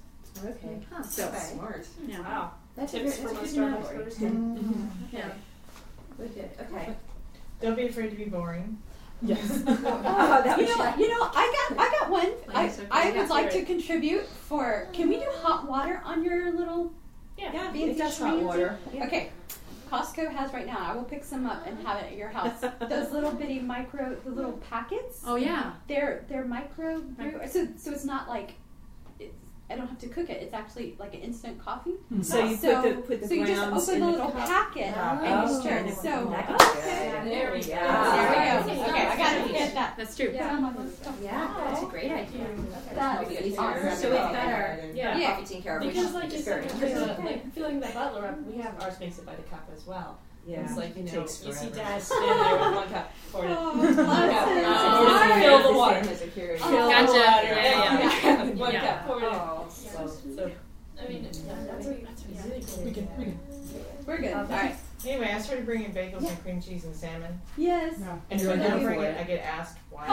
[0.44, 0.78] Okay.
[0.90, 1.02] Huh.
[1.02, 1.38] So okay.
[1.38, 1.86] Smart.
[2.06, 2.20] yeah.
[2.20, 2.52] Wow.
[2.76, 4.04] That's a Tips good, from that's a a Starbucks memory.
[4.04, 4.88] barista.
[5.12, 5.28] Yeah.
[6.16, 6.50] Wicked.
[6.60, 6.94] Okay.
[7.60, 8.78] Don't be afraid to be boring.
[9.22, 9.62] Yes.
[9.68, 12.32] Oh, that you was know, you know, I got, I got one.
[12.52, 12.86] I, okay.
[12.90, 14.88] I would like hear to contribute for.
[14.92, 16.92] Can we do hot water on your little?
[17.38, 17.52] Yeah.
[17.52, 18.78] Yeah, fancy it hot water.
[18.92, 19.06] Yeah.
[19.06, 19.30] Okay.
[19.90, 20.78] Costco has right now.
[20.78, 22.60] I will pick some up and have it at your house.
[22.88, 25.22] Those little bitty micro, the little packets.
[25.26, 25.72] Oh yeah.
[25.86, 27.40] They're they're micro brew.
[27.48, 28.54] So so it's not like.
[29.72, 30.42] It's, I don't have to cook it.
[30.42, 31.92] It's actually like an instant coffee.
[32.08, 32.22] Hmm.
[32.22, 34.30] So you so, put the put the so you just open in the the little
[34.30, 34.48] cup.
[34.48, 36.02] packet Oh, and you stir stir.
[36.02, 37.32] So That there goes good.
[37.32, 38.64] There we go.
[38.66, 38.82] we go.
[38.90, 39.94] Okay, I gotta get that.
[39.96, 40.30] That's true.
[40.32, 41.04] Put on my list.
[41.22, 42.46] Yeah, that's a great idea.
[42.94, 44.32] That's So we've awesome.
[44.34, 45.16] got our Yeah.
[45.18, 45.30] yeah.
[45.34, 47.16] coffee taken care of, which Because like you said, very with nice.
[47.16, 49.86] the, like filling the butler up, we have ours makes it by the cup as
[49.86, 50.18] well.
[50.46, 50.64] Yeah.
[50.64, 51.76] It's like you know, Takes you see forever.
[51.76, 53.50] Dad stand there with one cup for it.
[53.56, 56.02] Oh, One cup, bless fill the water.
[56.04, 56.58] Same as a Keurig.
[56.58, 57.12] Fill the Gotcha.
[57.12, 57.20] water.
[57.46, 58.44] Yeah, yeah.
[58.54, 58.80] One Yeah.
[58.80, 59.24] cup for it.
[59.24, 60.50] Oh, So, so
[61.00, 61.30] I mean, yeah,
[61.64, 62.42] that's what you, that's yeah.
[62.48, 62.84] really cool.
[62.84, 63.38] We can, we can.
[64.06, 64.32] We're good.
[64.34, 64.74] All right.
[65.06, 67.40] Anyway, I started bringing bagels and cream cheese and salmon.
[67.56, 67.94] Yes.
[68.30, 70.06] And if I like, don't bring it, it." I get asked why.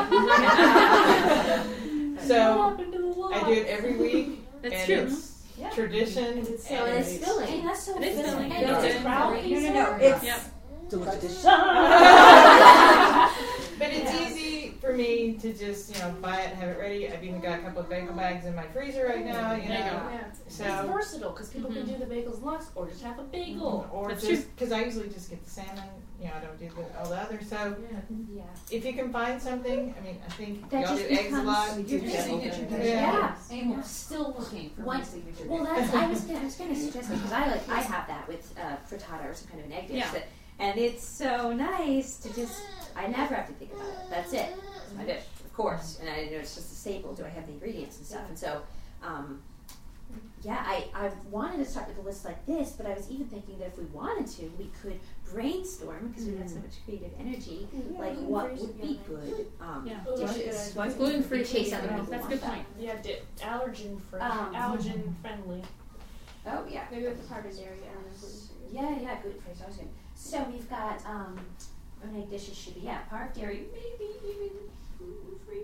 [2.22, 2.76] so
[3.34, 4.96] I do it every week, That's and true.
[5.16, 5.70] it's Yeah.
[5.72, 6.46] tradition.
[6.58, 7.48] So and it's filling.
[7.48, 8.50] Hey, that's so It is filling.
[8.50, 8.52] filling.
[8.54, 9.98] And it's a crowd No, no, no.
[10.00, 10.40] It's Yep.
[10.90, 11.44] Delicious.
[13.80, 14.74] But it's easy
[15.42, 17.10] for to just, you know, buy it, and have it ready.
[17.10, 19.76] I've even got a couple of bagel bags in my freezer right now, you know.
[19.76, 19.76] go.
[19.76, 20.22] Yeah.
[20.46, 23.88] It's So, versatile because people can do the bagels lunch or just have a bagel.
[23.92, 25.84] or That's just, because I usually just get the salmon,
[26.20, 27.40] you know, I don't do the, all the other.
[27.48, 27.56] So,
[27.92, 27.98] Yeah.
[28.36, 28.44] Yeah.
[28.72, 31.42] if you can find something, I mean, I think That y'all do just eggs a
[31.44, 31.88] lot.
[31.90, 32.22] your Yeah.
[32.24, 32.86] signature dish.
[32.88, 33.36] Yeah.
[33.50, 33.56] Yeah.
[33.58, 35.46] And we're still looking for One- my signature.
[35.48, 38.08] Well, that's I was gonna, I was gonna suggest it because I like I have
[38.08, 40.12] that with uh, frittata or some kind of an egg dish, Yeah.
[40.12, 40.28] that,
[40.60, 42.62] and it's so nice to just
[42.96, 43.96] I never have to think about it.
[44.10, 44.54] That's it.
[44.90, 47.14] It's my dish, of course, and I know it's just a staple.
[47.14, 48.24] Do I have the ingredients and stuff?
[48.28, 48.62] And so,
[49.04, 49.42] um,
[50.42, 53.28] yeah, I I wanted to start with a list like this, but I was even
[53.28, 55.00] thinking that if we wanted to, we could
[55.32, 57.68] brainstorm because we have so much creative energy.
[58.00, 60.00] Like what would be good um, Yeah.
[60.18, 60.98] Dishes good.
[60.98, 62.54] Gluten free in case other people That's a want good that.
[62.54, 62.66] point.
[62.80, 65.62] Yeah, di- allergen free, Um, allergen friendly.
[66.48, 66.86] Oh yeah.
[66.92, 68.68] Maybe with the carbon dairy and the gluten free.
[68.72, 69.62] Yeah, yeah, good phrase.
[69.64, 69.90] I was good.
[70.16, 71.38] So we've got um,
[72.04, 74.50] our egg dishes should be yeah, parve dairy, maybe even
[75.12, 75.64] gluten free.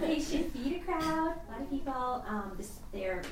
[0.00, 2.24] they should feed a crowd, a lot of people.
[2.28, 3.22] Um, this they're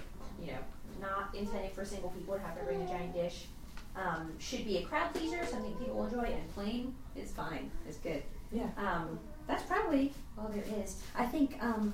[0.41, 0.59] you know
[1.01, 3.47] not intended for single people to have to bring a giant dish.
[3.95, 7.71] Um, should be a crowd pleaser, something people will enjoy, and plain is fine.
[7.87, 8.23] It's good.
[8.51, 8.69] Yeah.
[8.79, 11.03] Um, that's probably all there is.
[11.15, 11.93] I think um,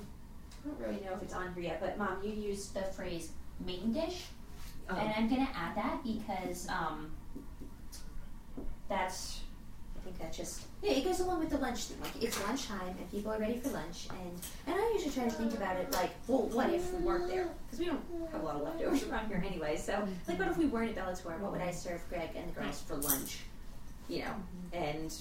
[0.63, 3.31] I don't really know if it's on here yet, but mom, you used the phrase
[3.65, 4.25] main dish.
[4.89, 4.95] Oh.
[4.95, 7.11] And I'm gonna add that because um,
[8.87, 9.41] that's
[9.99, 11.99] I think that just yeah, it goes along with the lunch thing.
[11.99, 15.31] Like it's lunchtime and people are ready for lunch, and and I usually try to
[15.31, 17.49] think about it like, well, what if we weren't there?
[17.65, 19.75] Because we don't have a lot of leftovers around here anyway.
[19.75, 21.37] So like, what if we weren't at Bellator?
[21.39, 23.39] What would I serve Greg and the girls for lunch?
[24.07, 24.33] You know,
[24.73, 25.13] and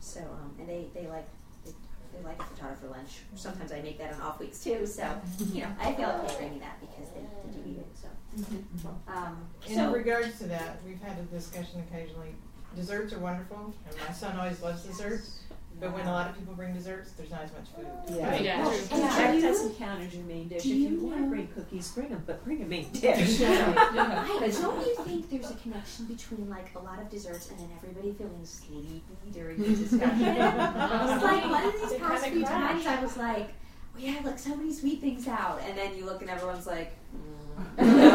[0.00, 1.26] so um, and they they like.
[1.64, 1.72] They,
[2.12, 3.20] they like a frittata for lunch.
[3.36, 5.06] Sometimes I make that on off weeks too, so
[5.52, 7.86] you know I feel okay bringing that because they, they do eat it.
[7.94, 12.34] So, um, In so regards to that, we've had a discussion occasionally.
[12.76, 15.38] Desserts are wonderful, and my son always loves desserts.
[15.80, 17.86] But when a lot of people bring desserts, there's not as much food.
[18.14, 18.34] Yeah.
[18.36, 18.86] Yeah, Well, true.
[18.90, 19.16] and Yeah.
[19.16, 20.62] that you- doesn't count as your main dish.
[20.62, 23.40] do If you you want to bring cookies, bring them, but bring a main dish.
[23.40, 23.74] yeah.
[23.76, 27.70] I, don't you think there's a connection between like a lot of desserts and then
[27.78, 29.02] everybody feeling sleepy
[29.32, 30.02] during the discussion?
[30.42, 33.48] I was like, one of these They past few times, I was like,
[33.94, 36.92] well, yeah, look, so many sweet things out, and then you look and everyone's like.
[37.16, 37.76] Mm.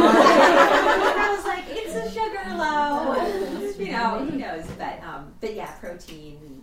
[1.56, 4.26] I was like, it's a sugar low, you know.
[4.26, 4.66] Who knows?
[4.78, 6.62] But um, but yeah, protein.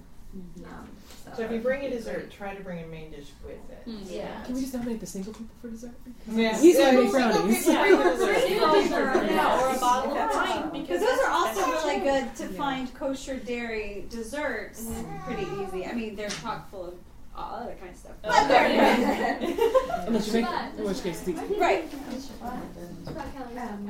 [0.65, 0.89] Um,
[1.37, 3.83] So if you bring a dessert, try to bring a main dish with it.
[3.87, 4.43] Yeah.
[4.45, 5.93] Can we just nominate the single people for dessert?
[6.31, 6.59] Yeah.
[6.61, 7.67] You Yeah, can make brownies.
[7.67, 9.31] people bring the dessert.
[9.31, 12.11] Yeah, or a bottle of wine Because because those are also really true.
[12.11, 14.91] good to find kosher dairy desserts.
[15.27, 15.87] Pretty easy.
[15.87, 16.95] I mean, they're chock full of
[17.37, 18.13] all other kind of stuff.
[18.23, 19.39] But they're yeah.
[19.39, 19.59] good.
[20.09, 20.45] Unless you make
[20.79, 21.61] in which case it's easy.
[21.61, 21.85] right.
[22.21, 23.87] Sprout calories don't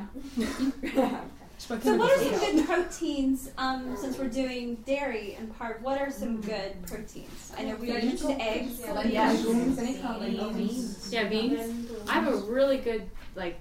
[0.94, 1.30] count.
[1.58, 3.50] So, what are some good proteins?
[3.56, 7.52] Um, since we're doing dairy and parve, what are some good proteins?
[7.56, 8.80] I know we already mentioned eggs.
[9.06, 9.32] Yeah.
[10.52, 11.12] beans.
[11.12, 11.90] Yeah, beans.
[12.08, 13.60] I have a really good like.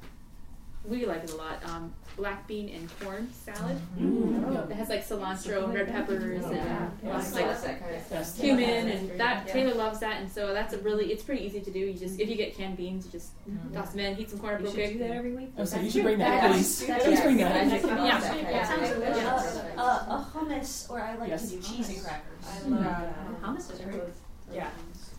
[0.83, 1.63] We like it a lot.
[1.69, 3.79] Um, black bean and corn salad.
[3.99, 9.73] It has like cilantro and red peppers and lots of, like cumin and that Taylor
[9.75, 11.79] loves that and so that's a really it's pretty easy to do.
[11.79, 13.31] You just if you get canned beans, you just
[13.73, 14.93] toss them in, heat some corn up You real should quick.
[14.93, 15.53] do that every week.
[15.57, 16.87] Oh, so you should bring that, That's- please.
[16.87, 17.67] that's- Please bring that.
[17.67, 18.19] Yeah.
[18.51, 19.57] That sounds delicious.
[19.77, 21.49] Uh, uh, a hummus, or I like Yes.
[21.49, 22.45] to do cheese and crackers.
[22.65, 23.41] I love that.
[23.41, 24.01] Hummus is great.
[24.53, 24.69] Yeah.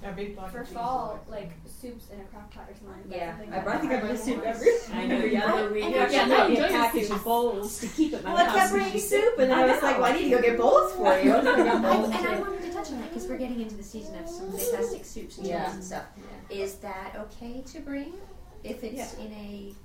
[0.04, 0.74] A big block For of cheese.
[0.76, 1.50] fall, like
[1.80, 3.02] soups in a crock pot or something.
[3.08, 4.68] that's Yeah, something I that brought the I good soup every.
[4.92, 5.16] I know.
[5.16, 5.52] Every Yeah.
[5.52, 5.84] other week.
[5.84, 8.48] And Yeah, actually, no, I enjoy get package of bowls to keep at my Well,
[8.50, 10.02] I kept bringing soup, and then I, I was like, know.
[10.02, 11.32] well, I need to go get bowls for you.
[11.36, 13.76] And I got And, and I wanted to touch on that because we're getting into
[13.76, 15.72] the season of some fantastic soups and Yeah.
[15.72, 16.04] and stuff.
[16.50, 18.14] Is that okay to bring
[18.64, 19.24] if it's Yeah.
[19.24, 19.81] in a crock pot?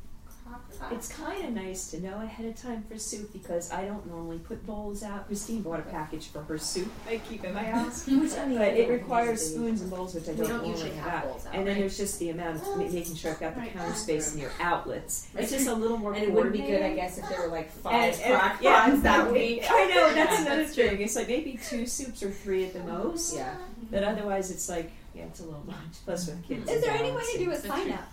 [0.91, 4.39] It's kind of nice to know ahead of time for soup because I don't normally
[4.39, 5.27] put bowls out.
[5.27, 8.05] Christine bought a package for her soup I keep in my house.
[8.05, 11.29] but it requires spoons and bowls, which I don't, don't normally usually have have out.
[11.29, 11.79] bowls out, And then right?
[11.81, 15.27] there's just the amount of ma- making sure I've got the counter space near outlets.
[15.35, 17.47] It's just a little more And it would be good, I guess, if there were
[17.47, 19.63] like five and- crock yeah, pots that week.
[19.69, 21.01] I know that's another thing.
[21.01, 23.09] It's like maybe two soups or three at the mm-hmm.
[23.09, 23.35] most.
[23.35, 23.55] Yeah.
[23.91, 25.75] But otherwise, it's like yeah, it's a little much.
[26.05, 26.69] Plus with kids.
[26.69, 27.71] Is there any way to do a balancing.
[27.71, 28.07] sign up?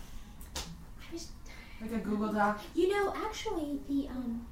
[1.91, 2.61] Like a Google Doc.
[2.74, 4.47] You know, actually, the um,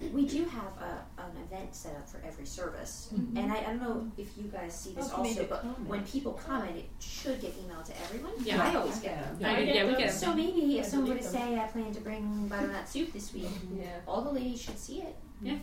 [0.12, 3.36] we do have a, an event set up for every service, Mm-hmm.
[3.38, 5.88] and I, I don't know if you guys see this Oh, also, but comment.
[5.88, 8.32] when people comment, it should get emailed to everyone.
[8.42, 8.62] Yeah.
[8.62, 9.50] I always get them.
[9.50, 11.32] I get- yeah, we get So maybe if I someone were to them.
[11.32, 13.86] say, "I plan to bring butternut soup this week," Yeah.
[14.06, 15.16] all the ladies should see it.
[15.42, 15.56] Yeah,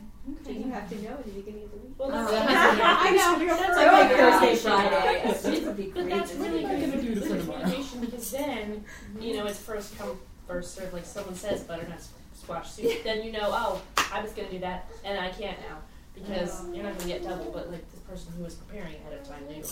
[0.43, 1.93] Do you have to know at the beginning of the week?
[1.99, 2.97] Well, Oh, that's, yeah.
[2.99, 3.45] I know.
[3.45, 5.21] That's like like Thursday, Thursday, Friday.
[5.43, 6.63] But, It would be but that's really see.
[6.63, 8.85] What am I good gonna do to communication because then,
[9.21, 10.17] you know, it's first come,
[10.47, 10.93] first served.
[10.93, 12.01] Like someone says butternut
[12.33, 13.81] squash soup, then you know, oh,
[14.11, 15.77] I was gonna do that, and I can't now
[16.13, 16.73] because oh.
[16.73, 17.51] you're not gonna get double.
[17.51, 19.63] But like the person who was preparing ahead of time knew.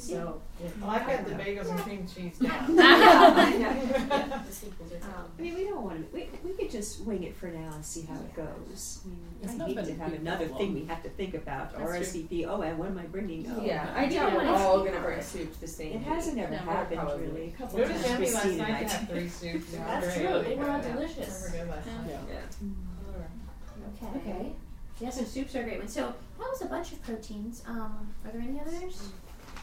[0.00, 0.68] So, yeah.
[0.80, 2.74] Well, I've got the bagels and cream cheese down.
[2.76, 4.96] yeah, the sequels are.
[4.96, 6.14] Um, I mean, we don't want to.
[6.16, 9.00] We, we could just wing it for now and see how it goes.
[9.04, 10.72] I mean, It's I not hate to have another problem.
[10.74, 11.76] thing we have to think about.
[11.76, 12.22] That's true.
[12.24, 12.46] RSVP.
[12.48, 13.46] Oh, and what am I bringing?
[13.54, 14.00] Oh, Yeah, no.
[14.00, 15.02] I doubt wanna we're all gonna her.
[15.08, 15.96] bring soup the same.
[15.96, 17.26] It hasn't ever No, happened probably.
[17.26, 17.48] really.
[17.48, 18.88] A couple Go to times Jamie last Christine night and I.
[18.92, 19.72] have three soups.
[19.74, 20.26] It That's great.
[20.28, 20.42] true.
[20.42, 20.92] They were all Yeah.
[20.94, 21.42] delicious.
[21.50, 21.96] They were good last night.
[22.08, 22.20] Yeah.
[22.32, 24.08] Yeah.
[24.08, 24.18] Okay.
[24.30, 24.52] Okay.
[25.00, 25.88] Yeah, so soups are a great one.
[25.88, 27.62] So that was a bunch of proteins.
[27.66, 29.08] Um, are there any others?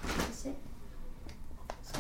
[0.04, 0.46] That's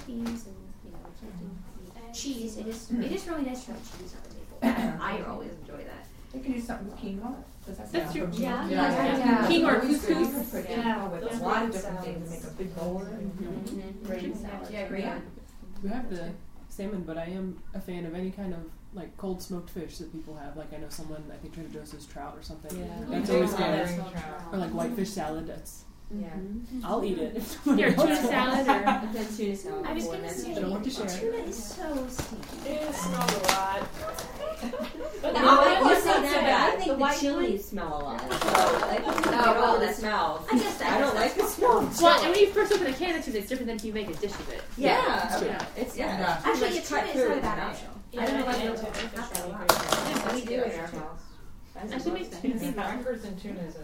[0.05, 2.13] beans and you know, we can't do meat.
[2.13, 2.57] cheese.
[2.57, 4.99] It is it is really nice to have cheese on the table.
[5.01, 6.05] I always enjoy that.
[6.33, 7.35] You can do something with quinoa.
[7.65, 8.25] Does that That's sound true.
[8.27, 8.35] good?
[8.39, 8.69] Yeah.
[8.69, 9.17] Yeah.
[9.17, 9.47] Yeah.
[9.47, 10.17] Quinoa or Always good.
[10.17, 10.51] You couscous.
[10.51, 10.95] can put Yeah.
[10.95, 11.39] quinoa with Yeah.
[11.39, 13.01] a lot of different things to make a big bowl.
[13.05, 13.45] Mm-hmm.
[13.45, 14.05] Mm-hmm.
[14.05, 14.67] Green salad.
[14.71, 15.05] Yeah, great.
[15.83, 16.31] We have the
[16.69, 18.59] salmon, but I am a fan of any kind of
[18.93, 20.55] like cold smoked fish that people have.
[20.57, 22.77] Like I know someone, I think Trader Joe's has trout or something.
[22.79, 22.85] Yeah.
[23.09, 23.65] That's We always do good.
[24.13, 24.53] have.
[24.53, 25.47] Or like whitefish salad.
[25.47, 26.29] That's Yeah.
[26.85, 27.43] I'll eat it.
[27.65, 29.85] Here, tuna salad or Then tuna salad.
[29.85, 30.29] I was gonna then.
[30.29, 31.07] say I don't want to share.
[31.07, 32.69] tuna is so stinky.
[32.69, 33.89] It smells a lot.
[35.21, 36.73] But No, the I one wasn't that bad.
[36.73, 38.21] I think the white chilies smell a lot.
[38.21, 40.45] So I think we can well, the smell.
[40.51, 41.89] I guess that I don't like the smell.
[42.01, 43.93] Well, and when you first open a can of tuna, it's different than if you
[43.93, 44.61] make a dish of it.
[44.77, 45.47] Yeah, true.
[45.47, 46.19] yeah, it's yeah.
[46.19, 46.41] Yeah.
[46.45, 47.87] Actually, it's cut tuna is not a bad option.
[48.17, 50.33] I don't know why and we it's don't have that a lot.
[50.33, 51.21] we do in our house.
[51.75, 52.73] That's Actually what makes sense.
[52.75, 53.83] Crackers and tuna is a,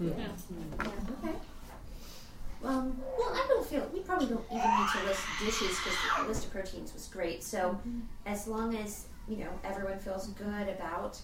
[0.00, 0.14] is a.
[0.14, 0.90] Yeah.
[1.24, 1.36] Okay.
[2.64, 6.28] Um, well, I don't feel we probably don't even need to list dishes because the
[6.28, 7.42] list of proteins was great.
[7.44, 7.78] So,
[8.24, 11.20] as long as you know everyone feels good about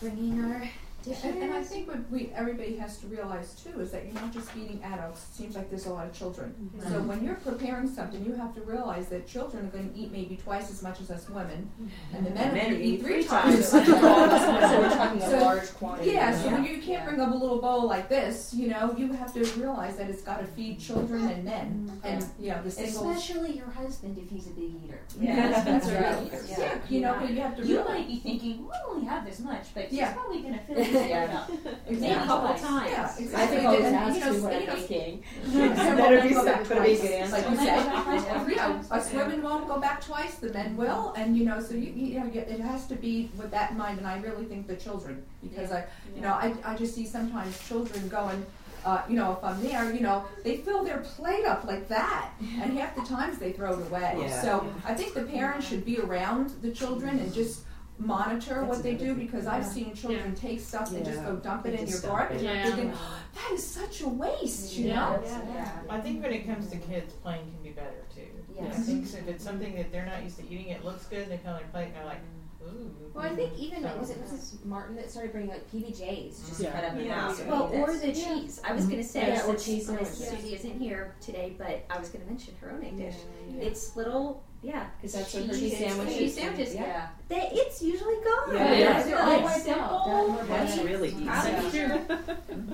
[0.00, 0.72] bringing our dishes.
[1.06, 4.32] And, and I think what we, everybody has to realize too is that you're not
[4.32, 6.54] just feeding adults, it seems like there's a lot of children.
[6.76, 6.92] Mm-hmm.
[6.92, 10.36] So when you're preparing something, you have to realize that children are gonna eat maybe
[10.36, 12.16] twice as much as us women, mm-hmm.
[12.16, 13.72] and the men are Men gonna eat eat three three times times.
[13.72, 14.60] much as all of us women.
[14.70, 16.10] So we're talking a large quantity.
[16.10, 16.64] Yeah, so Yeah.
[16.64, 19.96] you can't bring up a little bowl like this, you know, you have to realize
[19.96, 22.06] that it's gotta feed children and men, mm-hmm.
[22.06, 23.10] and, you know, the single.
[23.10, 25.00] Especially your husband if he's a big eater.
[25.18, 26.32] Yeah, That's that's right.
[26.32, 26.42] right.
[26.48, 26.78] Yeah, Yeah.
[26.88, 27.88] you know, but you have to You realize.
[27.98, 30.08] might be thinking, well, I only have this much, but Yeah.
[30.08, 31.38] she's probably going to fill this Yeah.
[31.38, 31.50] up.
[31.90, 32.10] Exactly.
[32.10, 32.48] A couple
[32.86, 33.34] Yeah, exactly.
[33.34, 35.22] I think And, always and, ask you know, me what I'm thinking.
[35.52, 38.06] Better Better be be back some- better be a twice, good like you said.
[38.38, 41.60] maybe- You know, us women won't go back twice, the men will, and you know,
[41.60, 44.44] so you, you know, it has to be with that in mind, and I really
[44.44, 45.84] think the children, because I,
[46.14, 48.46] you know, I, I just see sometimes children going,
[48.84, 52.30] uh, you know, if I'm there, you know, they fill their plate up like that,
[52.40, 54.16] and half the times they throw it away.
[54.20, 54.40] Yeah.
[54.42, 57.62] So I think the parents should be around the children and just
[58.00, 61.36] monitor That's what they do, good because I've seen children take stuff and just go
[61.36, 62.42] dump it in your just dump garbage.
[62.42, 62.48] it.
[62.48, 62.64] I'm Yeah.
[62.64, 62.90] thinking,
[63.34, 65.20] that is such a waste, you know?
[65.24, 65.82] Yeah.
[65.88, 68.22] I think when it comes to kids, playing can be better too.
[68.62, 71.20] I think so if it's something that they're not used to eating, it looks good,
[71.20, 72.20] and they come on their plate and they're like,
[72.62, 72.90] ooh.
[73.14, 74.64] Well, I think even So- was it Mrs.
[74.66, 76.72] Martin that started bringing like PBJs just Yeah.
[76.72, 77.14] cut up in Yeah.
[77.28, 77.46] half.
[77.46, 78.00] Well, and eat or this.
[78.02, 78.60] the cheese.
[78.62, 78.90] I was mm-hmm.
[78.92, 80.28] going to say, Yeah, or since cheese Miss.
[80.30, 83.16] Susie isn't here today, but I was going to mention her oneg dish.
[83.48, 83.62] Yeah.
[83.62, 86.16] It's little, yeah, Because that's what her cheese cheese sandwiches.
[86.18, 86.74] Cheese sandwiches.
[86.74, 87.08] Yeah.
[87.28, 88.54] They, it's usually gone.
[88.54, 89.02] Yeah, yeah.
[89.02, 89.40] They're Yeah.
[89.42, 90.44] all simple.
[90.48, 90.84] That's right?
[90.86, 91.24] really easy.
[91.24, 92.00] That's true.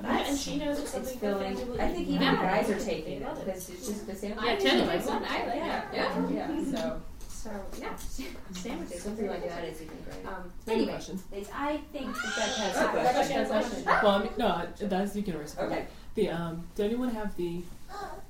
[0.02, 1.80] Yeah, and she knows it's It's something filling.
[1.80, 2.30] I think even Yeah.
[2.36, 3.44] the guys are taking it love it.
[3.46, 4.44] because it's just the sandwich.
[4.44, 5.10] Yeah, Jen likes it.
[5.12, 5.14] I
[5.46, 5.84] like Yeah.
[5.92, 6.64] Yeah, yeah.
[6.72, 7.96] So So yeah,
[8.52, 9.02] sandwiches.
[9.02, 10.26] something like that is even great.
[10.26, 11.22] Um, Any anyway, questions?
[11.54, 13.46] I think That has a question.
[13.46, 13.84] question, question.
[13.86, 15.86] Well, I mean, no, that's you can always Okay.
[16.16, 17.62] The um, did anyone have the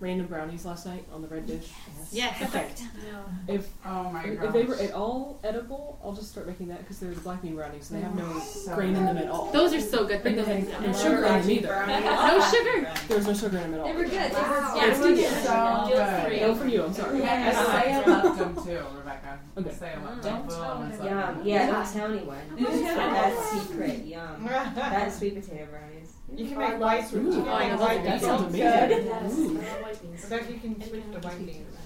[0.01, 1.71] random brownies last night on the red dish?
[2.13, 2.41] Yes.
[2.43, 2.69] Okay.
[3.07, 3.25] No.
[3.55, 6.99] If Oh my if they were at all edible, I'll just start making that because
[6.99, 7.91] they're the black bean brownies.
[7.91, 9.51] and They have no oh, So grain in them at all.
[9.53, 10.25] Those are so good.
[10.27, 10.67] And they in.
[10.67, 11.85] had no sugar in them either.
[11.87, 12.93] No sugar.
[13.09, 13.87] There was no sugar in them at all.
[13.87, 14.13] They were good.
[14.13, 15.15] They were Yeah, it's good.
[15.15, 15.33] did.
[15.45, 16.41] So good.
[16.43, 16.83] No, for you.
[16.85, 17.19] I'm sorry.
[17.21, 19.39] Yeah, Saya loved them too, Rebecca.
[19.59, 19.73] Okay.
[19.75, 20.59] Saya loved Don't them.
[20.59, 21.05] tell her.
[21.37, 21.47] Yum.
[21.47, 22.39] Yeah, don't tell anyone.
[22.59, 24.05] That's secret.
[24.05, 24.45] Yum.
[24.47, 25.96] That is sweet potato brownies.
[26.35, 28.05] You can make white, you Ooh, can oh, make white sounds- beans.
[28.05, 29.07] that sounds amazing.
[29.07, 29.39] Yes.
[29.39, 29.61] Ooh.
[29.61, 30.25] I love white beans.
[30.25, 31.77] Rebecca, you can switch to white beans.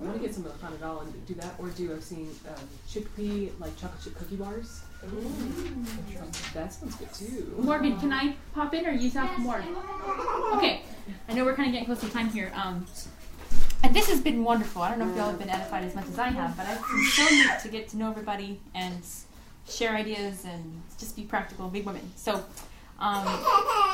[0.00, 2.28] I want to get some of the panadol and do that, or do I've seen
[2.48, 2.54] um,
[2.88, 4.80] chickpea like chocolate chip cookie bars.
[6.54, 7.54] That sounds good too.
[7.58, 9.62] Morgan, can I pop in or you talk more?
[10.54, 10.82] Okay.
[11.28, 12.52] I know we're kind of getting close to time here.
[12.54, 12.86] Um,
[13.82, 14.82] and this has been wonderful.
[14.82, 16.80] I don't know if y'all have been edified as much as I have, but it's
[16.80, 18.96] been so neat to get to know everybody and
[19.68, 22.10] share ideas and just be practical, big women.
[22.16, 22.44] So
[22.98, 23.24] um,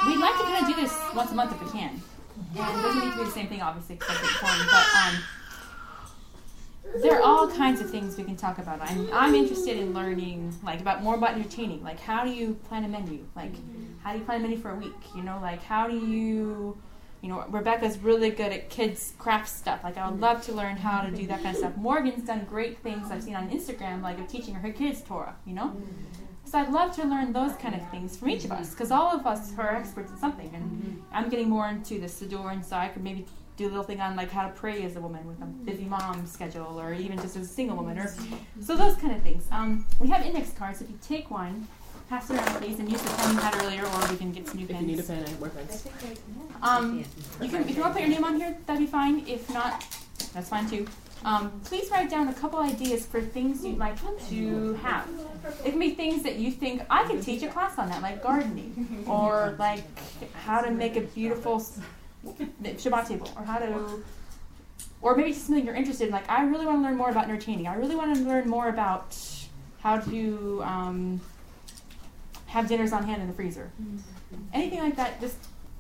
[0.07, 2.01] we'd like to kind of do this once a month if we can.
[2.57, 3.97] And it doesn't need to be the same thing, obviously.
[3.97, 4.11] But
[5.07, 5.23] um,
[7.03, 8.81] there are all kinds of things we can talk about.
[8.81, 11.83] I'm, I'm interested in learning, like, about more about entertaining.
[11.83, 13.27] Like, how do you plan a menu?
[13.37, 13.53] Like,
[14.03, 14.93] how do you plan a menu for a week?
[15.15, 16.77] You know, like, how do you,
[17.21, 19.83] you know, Rebecca's really good at kids craft stuff.
[19.85, 21.77] Like, I would love to learn how to do that kind of stuff.
[21.77, 25.37] Morgan's done great things I've seen on Instagram, like of teaching her kids Torah.
[25.47, 25.77] You know.
[26.55, 29.11] So I'd love to learn those kind of things from each of us, because all
[29.11, 30.53] of us are experts in something.
[30.55, 33.27] And I'm getting more into the Siddur, and so I could maybe
[33.57, 35.85] do a little thing on like how to pray as a woman with a busy
[35.85, 38.07] mom schedule, or even just as a single woman, or
[38.63, 39.49] so those kind of things.
[39.51, 40.81] Um, we have index cards.
[40.81, 41.67] If you take one,
[42.09, 44.47] pass it around, please, and use the pen you had earlier, or we can get
[44.47, 44.83] some new If pens.
[44.83, 45.89] you need a pen, I have more pens.
[46.63, 47.05] Um,
[47.43, 49.27] you can, if you want to put your name on here, that'd be fine.
[49.27, 49.85] If not,
[50.33, 50.87] that's fine too.
[51.25, 53.97] Um, please write down a couple ideas for things you'd like
[54.29, 55.09] to have.
[55.65, 58.23] It can be things that you think I could teach a class on that, like
[58.23, 59.85] gardening, or like
[60.35, 61.65] how to make a beautiful
[62.25, 64.03] Shabbat table, or how to,
[65.01, 66.13] or maybe something you're interested in.
[66.13, 67.67] Like I really want to learn more about entertaining.
[67.69, 69.17] I really want to learn more about
[69.81, 71.21] how to um,
[72.47, 73.71] have dinners on hand in the freezer.
[74.53, 75.21] Anything like that.
[75.21, 75.37] Just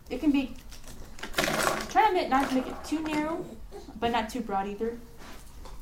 [0.09, 0.55] it can be.
[1.91, 3.45] Try to make, not to make it too narrow,
[4.01, 4.99] but not too broad either.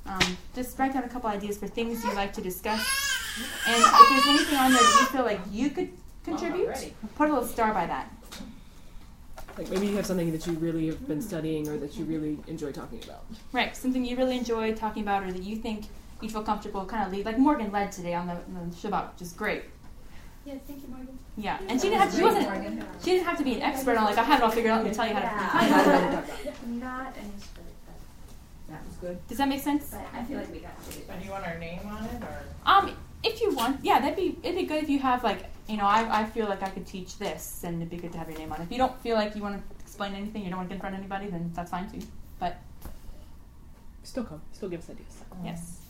[0.07, 2.81] Um, just write down a couple ideas for things you'd like to discuss.
[3.67, 5.91] And if there's anything on there that you feel like you could
[6.25, 8.11] contribute, put a little star by that.
[9.57, 12.39] Like maybe you have something that you really have been studying or that you really
[12.47, 13.25] enjoy talking about.
[13.53, 15.87] Right, something you really enjoy talking about or that you think
[16.21, 17.27] you'd feel comfortable kind of lead.
[17.27, 19.65] Like Morgan led today on the, on the Shabbat, which is great.
[20.45, 21.19] Yeah, thank you, Morgan.
[21.37, 23.97] Yeah, and she didn't have to, she wasn't she didn't have to be an expert
[23.97, 24.83] on like I have it all figured out.
[24.83, 26.67] Let me tell you how to.
[26.69, 27.52] Not an expert, but
[28.73, 29.17] That was good.
[29.29, 29.91] Does that make sense?
[29.91, 32.05] but I feel like we got to do So do you want our name on
[32.07, 32.37] it, or?
[32.65, 35.77] Um, if you want, yeah, that'd be it'd be good if you have like you
[35.77, 38.29] know I, I feel like I could teach this, and it'd be good to have
[38.31, 38.65] your name on it.
[38.65, 40.77] If you don't feel like you want to explain anything, you don't want to get
[40.77, 42.01] in front of anybody, then that's fine too.
[42.41, 42.57] But
[44.05, 44.41] Still come.
[44.53, 45.23] Still give us ideas.
[45.45, 45.81] yes.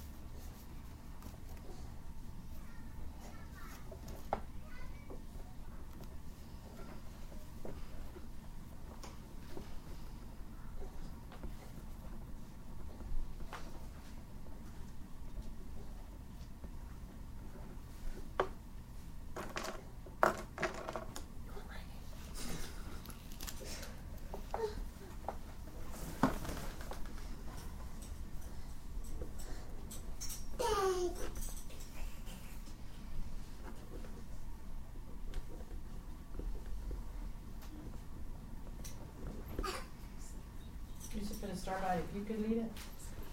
[41.15, 42.73] You should put a star by it if you could lead it.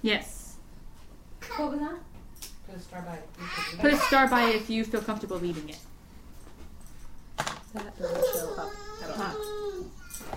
[0.01, 0.55] Yes.
[1.55, 1.95] What was that?
[2.67, 4.01] Put a star by it if you could lead Put a it.
[4.07, 5.79] star by it if you feel comfortable leading it.
[7.73, 8.71] That doesn't show up
[9.03, 9.35] at all.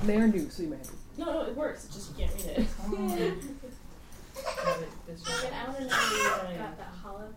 [0.05, 0.93] They are new, so you might have to.
[1.19, 1.85] No, no, it works.
[1.87, 3.37] It's just you can't read it.
[4.65, 5.33] Have it this way.
[5.35, 5.91] Morgan, I want to know
[6.43, 7.29] where you got that hollow.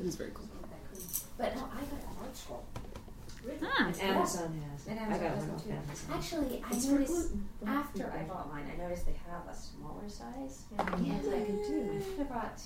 [0.00, 0.46] It is very cool.
[1.36, 2.64] But no, I got a large scroll.
[3.62, 3.92] Ah.
[4.00, 4.86] Amazon has.
[4.86, 5.70] And I got has one them off too.
[5.70, 6.10] Amazon.
[6.14, 7.32] Actually, I noticed
[7.66, 10.62] after I bought mine, I noticed they have a smaller size.
[10.78, 12.60] And I was like, I should have brought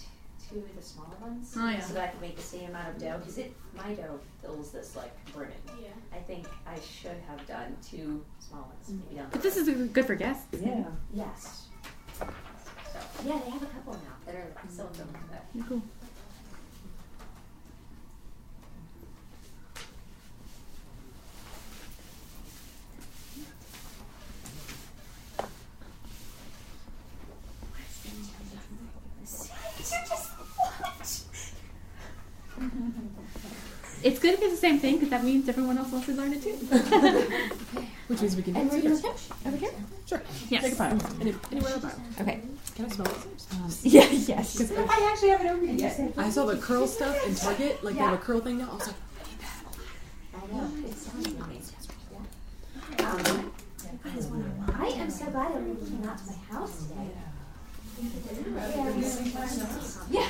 [0.49, 1.81] two of the smaller ones Oh, yeah.
[1.81, 3.19] so that I could make the same amount of dough.
[3.19, 5.57] Because it, my dough fills this like brimming.
[5.81, 5.89] Yeah.
[6.13, 9.69] I think I should have done two small ones, maybe down the But this is
[9.91, 10.47] good for guests.
[10.61, 10.85] Yeah.
[11.13, 11.67] Yes.
[12.19, 12.25] So,
[13.25, 15.09] yeah, they have a couple now that are silicone.
[15.31, 15.83] But Cool.
[34.03, 36.33] It's good if it's the same thing because that means everyone else wants to learn
[36.33, 36.53] it too.
[38.09, 39.03] Which means we can And do we're it.
[39.03, 39.15] gonna
[39.47, 39.71] over here.
[40.07, 40.23] Sure.
[40.49, 40.63] Yes.
[40.63, 40.99] Take a pile.
[41.21, 42.01] Any, anywhere in a pile.
[42.21, 42.41] Okay.
[42.77, 43.17] Can I smell it?
[43.83, 44.71] Yeah, yes.
[44.73, 46.01] I actually haven't opened it yet.
[46.17, 47.83] I saw the curl stuff in Target.
[47.83, 48.71] Like they have a curl thing now.
[48.71, 48.97] I was like,
[50.35, 50.71] I know.
[50.87, 51.75] It sounds amazing.
[53.01, 53.53] Um,
[54.79, 57.11] I am so glad everybody came out to my house today.
[60.11, 60.27] Yeah.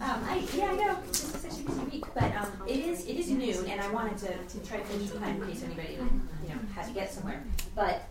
[0.00, 0.98] Um, I, yeah, I know.
[1.08, 4.16] It's such a busy week, but um, it is it is noon, and I wanted
[4.18, 5.98] to, to try to finish in time in case anybody
[6.42, 7.44] you know had to get somewhere.
[7.74, 8.08] But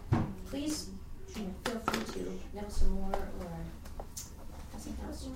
[0.52, 0.90] please,
[1.36, 3.48] you know, feel free to know some more or
[4.78, 5.32] something else to.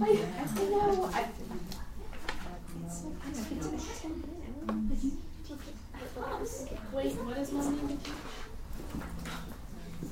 [0.00, 1.10] I, I know.
[1.14, 1.26] I,
[6.92, 7.98] Wait, what is my name?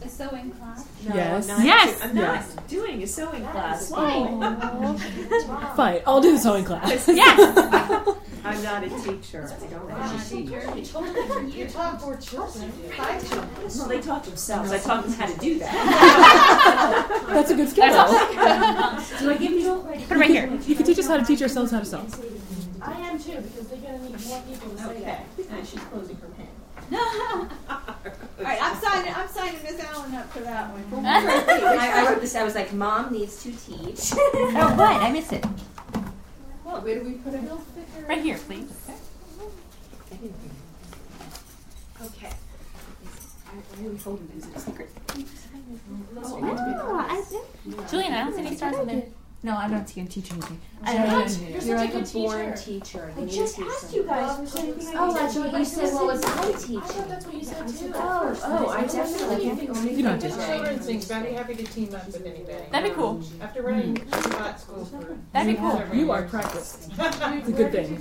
[0.03, 0.85] It's, sewing class?
[1.09, 1.49] No, Yes.
[1.49, 2.01] I'm not, Yes.
[2.03, 2.57] I'm not Yes.
[2.69, 3.91] doing a sewing class.
[3.91, 5.73] Why?
[5.77, 7.09] Fine, I'll do the sewing class.
[7.09, 8.17] Yes.
[8.43, 9.53] I'm not a teacher.
[9.53, 11.55] I don't teach.
[11.55, 13.49] You talk for children, five children.
[13.77, 14.73] Well, they taught themselves.
[14.73, 17.27] I taught them how to do that.
[17.29, 17.87] That's a good skill.
[17.87, 19.27] That's though.
[19.27, 19.87] Do I give you?
[20.09, 20.51] Put it right here.
[20.67, 22.07] You can teach us how to teach ourselves how to sew.
[22.81, 25.27] I am too, because they're gonna need more people to say that.
[25.51, 26.49] And she's closing her pen.
[28.41, 29.13] All right, I'm signing.
[29.15, 31.05] I'm signing Miss Allen up for that one.
[31.07, 32.35] I, I wrote this.
[32.35, 34.13] I was like, "Mom needs to teach."
[34.63, 35.03] Oh, what?
[35.03, 35.45] I missed it.
[36.65, 37.43] Well, where do we put it?
[38.09, 38.73] Right here, please.
[42.03, 42.31] Okay.
[42.31, 44.89] I really told him it was a secret.
[46.17, 49.03] Oh, I Julian, I don't see any stars in there.
[49.43, 50.61] No, I'm not going to teach anything.
[50.83, 51.09] I What?
[51.09, 51.19] know.
[51.49, 52.59] You're You're like such a a good born oh, teacher.
[52.81, 53.13] teacher.
[53.17, 54.39] I just to asked you guys.
[54.39, 55.95] if there's anything I Oh, that's what you said, said.
[55.95, 56.81] What was I I teaching?
[56.81, 57.93] thought that's what you said too.
[57.95, 59.59] Oh, oh, I definitely can.
[59.97, 62.65] You don't have The children's things, I'd be happy to team up with anybody.
[62.71, 63.23] That'd be cool.
[63.41, 64.09] After running mm.
[64.11, 65.17] Shabbat school for.
[65.33, 65.83] That'd be cool.
[65.95, 66.31] You are years.
[66.31, 66.91] practiced.
[67.01, 67.97] It's a good thing.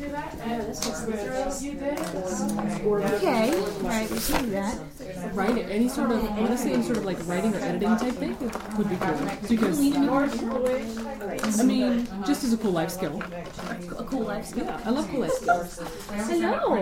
[3.16, 4.78] Okay, all right, we can do that.
[5.34, 8.36] Writing, any sort of, honestly, any sort of like writing or editing type thing
[8.78, 9.16] would be cool.
[11.30, 13.22] Because, I mean, just as a cool life skill.
[13.98, 14.68] A cool life skill.
[14.86, 15.80] I love cool life skills.
[16.10, 16.76] Hello.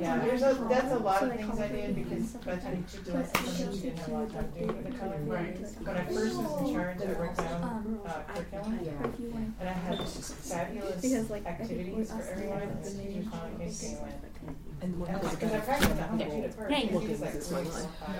[0.00, 2.84] Yeah, there's a, that's a lot of things I did because by the time you
[2.90, 4.98] took the lesson, you didn't have a lot of time to do it with the
[4.98, 5.16] color.
[5.24, 9.54] When I first was in charge, I wrote down, uh, curriculum.
[9.60, 14.37] And I had fabulous activities for everyone, and the teachers finally came to me
[14.80, 16.70] and went, And because I practiced on computer first.
[16.70, 16.82] Yay.
[16.82, 17.32] and he like,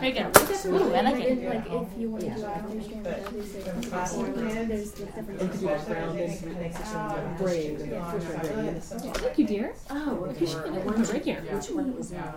[0.00, 0.26] Very good.
[0.66, 1.48] Ooh, I like it.
[1.48, 4.90] Like if you want to do after school, there's when like class were kids, there's
[4.92, 5.40] the different.
[5.40, 8.10] And to do like rounded and braid and Yeah.
[8.12, 8.82] fish and braid.
[8.82, 9.74] So- Thank you, dear.
[9.90, 11.40] Oh, You should put it right here.
[11.50, 12.34] Which one was that?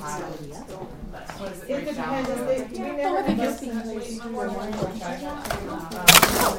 [0.00, 0.97] I,
[1.48, 4.88] I It depends, on the- we never had less than four one more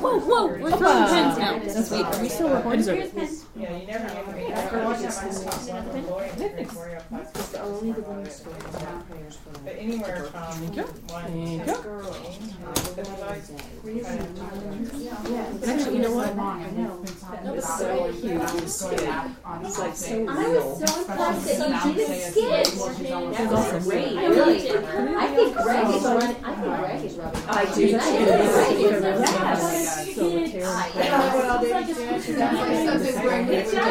[0.02, 1.60] Whoa, whoa, we're throwing pens now.
[1.60, 2.06] That's sweet.
[2.06, 2.84] Are we still recording?
[2.86, 3.46] Here's pens.
[3.56, 4.48] Yeah, you never get me.
[4.52, 6.32] After one time I stopped one of the boy
[7.70, 9.06] in the grade four year class.
[9.10, 9.64] It's only the one.
[9.64, 10.84] But anywhere from Thank you.
[10.84, 11.76] one Thank to you.
[11.76, 12.78] fourteen, but
[13.84, 16.30] we like kind of- actually, you know what?
[17.56, 18.42] It's so cute.
[18.42, 18.82] It's
[19.80, 22.66] like so I was so impressed that you did a skit.
[22.66, 23.84] That's awesome.
[23.84, 24.60] Great, really.
[24.72, 27.44] I think Greg is run, I think Greg is rubbing.
[27.50, 28.14] I do Is that too.
[28.20, 28.28] it?
[28.90, 29.60] Yes.
[29.70, 29.89] So
[30.26, 30.92] with Karen.
[30.96, 32.38] Yeah, well, they do it.
[32.38, 33.82] That's something Greg needs to do.
[33.82, 33.84] I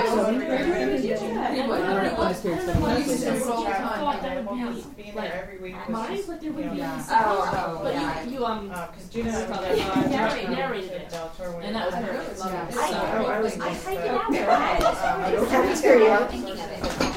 [1.57, 3.25] don't know what experience that Well, you was.
[3.25, 4.19] can do it all the Child time.
[4.19, 6.79] available, because being there every week was Mine, just, but there you would know, be.
[6.79, 7.05] yeah.
[7.11, 8.23] Oh, oh, But yeah.
[8.25, 11.09] you, you um, Uh, cause Gina and I Probably were narrated- narrated, narrated it.
[11.11, 12.13] Deltor when and it that was was her.
[12.23, 12.45] first.
[12.45, 12.69] Yeah.
[12.71, 14.29] So, I- I was I just, typed it uh, out.
[14.29, 14.83] Go ahead.
[14.83, 15.95] um, I don't Happy have for you.
[15.99, 16.39] a lot of stuff.
[16.39, 16.59] I got a- Come over there.
[16.59, 17.08] I still think that it's really.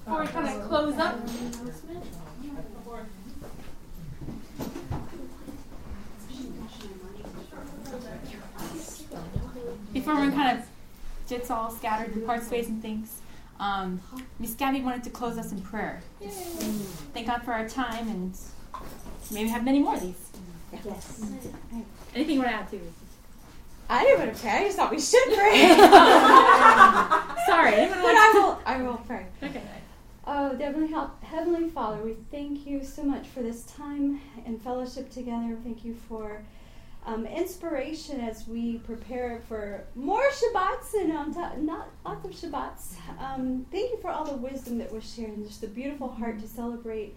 [0.04, 1.16] Before we kind of close up.
[9.92, 10.64] Before we kind of
[11.28, 13.20] gets all scattered in parts, ways, and things,
[13.60, 14.00] um,
[14.38, 16.00] Miss Gabby wanted to close us in prayer.
[16.20, 18.36] Thank God for our time and
[19.30, 20.30] maybe have many more of these.
[20.84, 21.22] Yes.
[22.14, 22.80] Anything you want to add to?
[23.90, 24.50] I didn't want to pray.
[24.50, 25.68] I just thought we should pray.
[27.46, 28.58] Sorry, but I will.
[28.66, 29.26] I will pray.
[29.42, 29.62] Okay.
[30.30, 35.56] Oh, Heavenly, Heavenly Father, we thank you so much for this time and fellowship together.
[35.64, 36.44] Thank you for
[37.06, 42.96] um, inspiration as we prepare for more Shabbats and um, t- not lots of Shabbats.
[43.18, 46.38] Um, thank you for all the wisdom that was shared and just the beautiful heart
[46.40, 47.16] to celebrate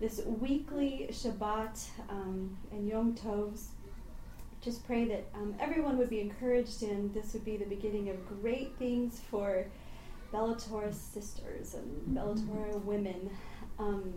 [0.00, 3.66] this weekly Shabbat um, and Yom Tovs.
[4.62, 8.16] Just pray that um, everyone would be encouraged and this would be the beginning of
[8.42, 9.64] great things for
[10.32, 13.30] Bellator sisters and Bellator women.
[13.78, 14.12] Um,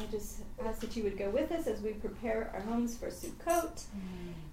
[0.00, 3.08] I just ask that you would go with us as we prepare our homes for
[3.08, 3.82] Sukkot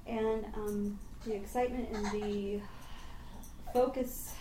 [0.07, 2.59] and um, the excitement and the
[3.73, 4.33] focus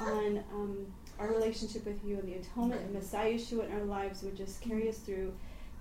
[0.00, 0.86] on um,
[1.18, 4.60] our relationship with you and the atonement of Messiah Yeshua in our lives would just
[4.60, 5.32] carry us through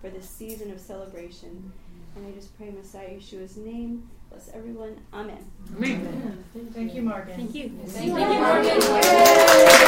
[0.02, 1.72] for this season of celebration.
[2.16, 4.10] And I just pray Messiah Yeshua's name.
[4.30, 4.98] Bless everyone.
[5.14, 5.46] Amen.
[6.74, 7.36] Thank you, Morgan.
[7.36, 7.72] Thank you.
[7.88, 9.82] Thank you, Morgan.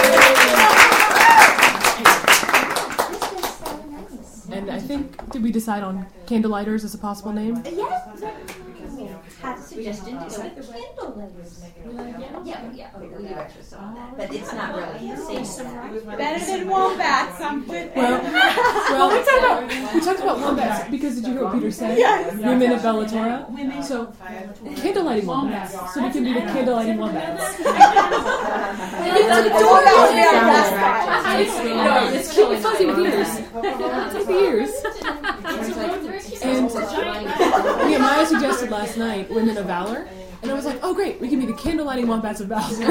[4.50, 7.62] And I think did we decide on candlelighters as a possible name?
[7.66, 7.97] Yes.
[9.78, 11.38] Have uh, a suggestion to go with
[11.78, 12.46] candlelighters.
[12.46, 15.18] Yeah, but yeah, okay, we do extra stuff on that, but it's not really the
[15.18, 16.18] same as that.
[16.18, 17.42] Better than wombats.
[17.42, 17.92] I'm good.
[17.96, 21.72] Well, well, we talked about we talked about wombats because did you hear what Peter
[21.72, 21.98] said?
[21.98, 22.36] Yes.
[22.38, 23.84] Women of Bellatora.
[23.84, 25.94] So candlelighting wombats.
[25.94, 27.44] So we can be the candlelighting wombats.
[29.10, 30.14] It's adorable.
[31.84, 33.28] No, it's cute and fuzzy with ears.
[33.30, 34.72] It's like the ears.
[36.44, 36.72] And
[37.92, 40.08] yeah, Maya suggested last night Women of Valor.
[40.42, 42.78] And I was like, oh great, we can be the candlelighting wombats of Valor.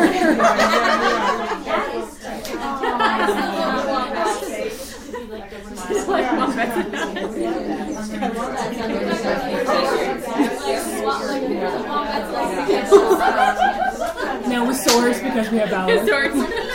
[14.48, 16.72] now with swords because we have Valor.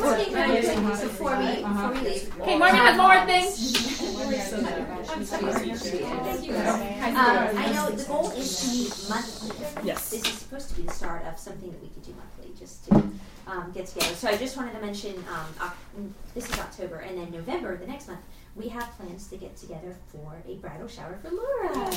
[0.00, 2.40] Before we, before we leave.
[2.40, 3.50] Okay, Morgan has more things.
[7.10, 9.86] Um, I know the goal is to meet monthly.
[9.86, 10.10] Yes.
[10.10, 12.86] This is supposed to be the start of something that we could do monthly, just
[12.88, 12.94] to
[13.46, 14.14] um, get together.
[14.14, 17.76] So I just wanted to mention, um, Oc- mm, this is October, and then November,
[17.76, 18.20] the next month,
[18.56, 21.92] we have plans to get together for a bridal shower for Laura.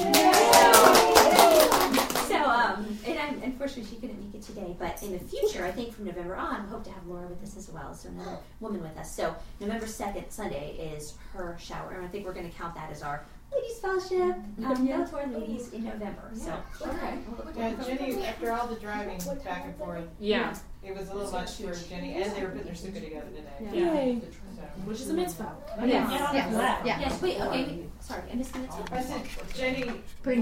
[2.28, 5.72] So, um, and I'm, unfortunately she couldn't make it today, but in the future, I
[5.72, 8.38] think from November on, we hope to have Laura with us as well, so another
[8.60, 9.14] woman with us.
[9.14, 12.92] So November 2nd, Sunday, is her shower, and I think we're going to count that
[12.92, 14.36] as our Ladies Fellowship,
[14.66, 15.06] um, yeah.
[15.06, 16.32] to our ladies in November.
[16.34, 17.20] So, Okay.
[17.56, 20.08] Yeah, Jenny, after all the driving back and forth.
[20.20, 20.56] Yeah.
[20.84, 23.80] It was a little much for Jenny, and they were putting their sukkah together today.
[23.80, 24.22] Yay.
[24.22, 24.28] So.
[24.86, 25.52] Which is a mitzvah.
[25.86, 26.10] Yes.
[26.34, 26.82] Yes.
[26.86, 27.22] Yes.
[27.22, 27.40] Wait.
[27.42, 27.80] Okay.
[28.00, 28.84] Sorry, I missed the mitzvah.
[28.92, 29.22] I said,
[29.54, 29.92] Jenny
[30.24, 30.42] Putting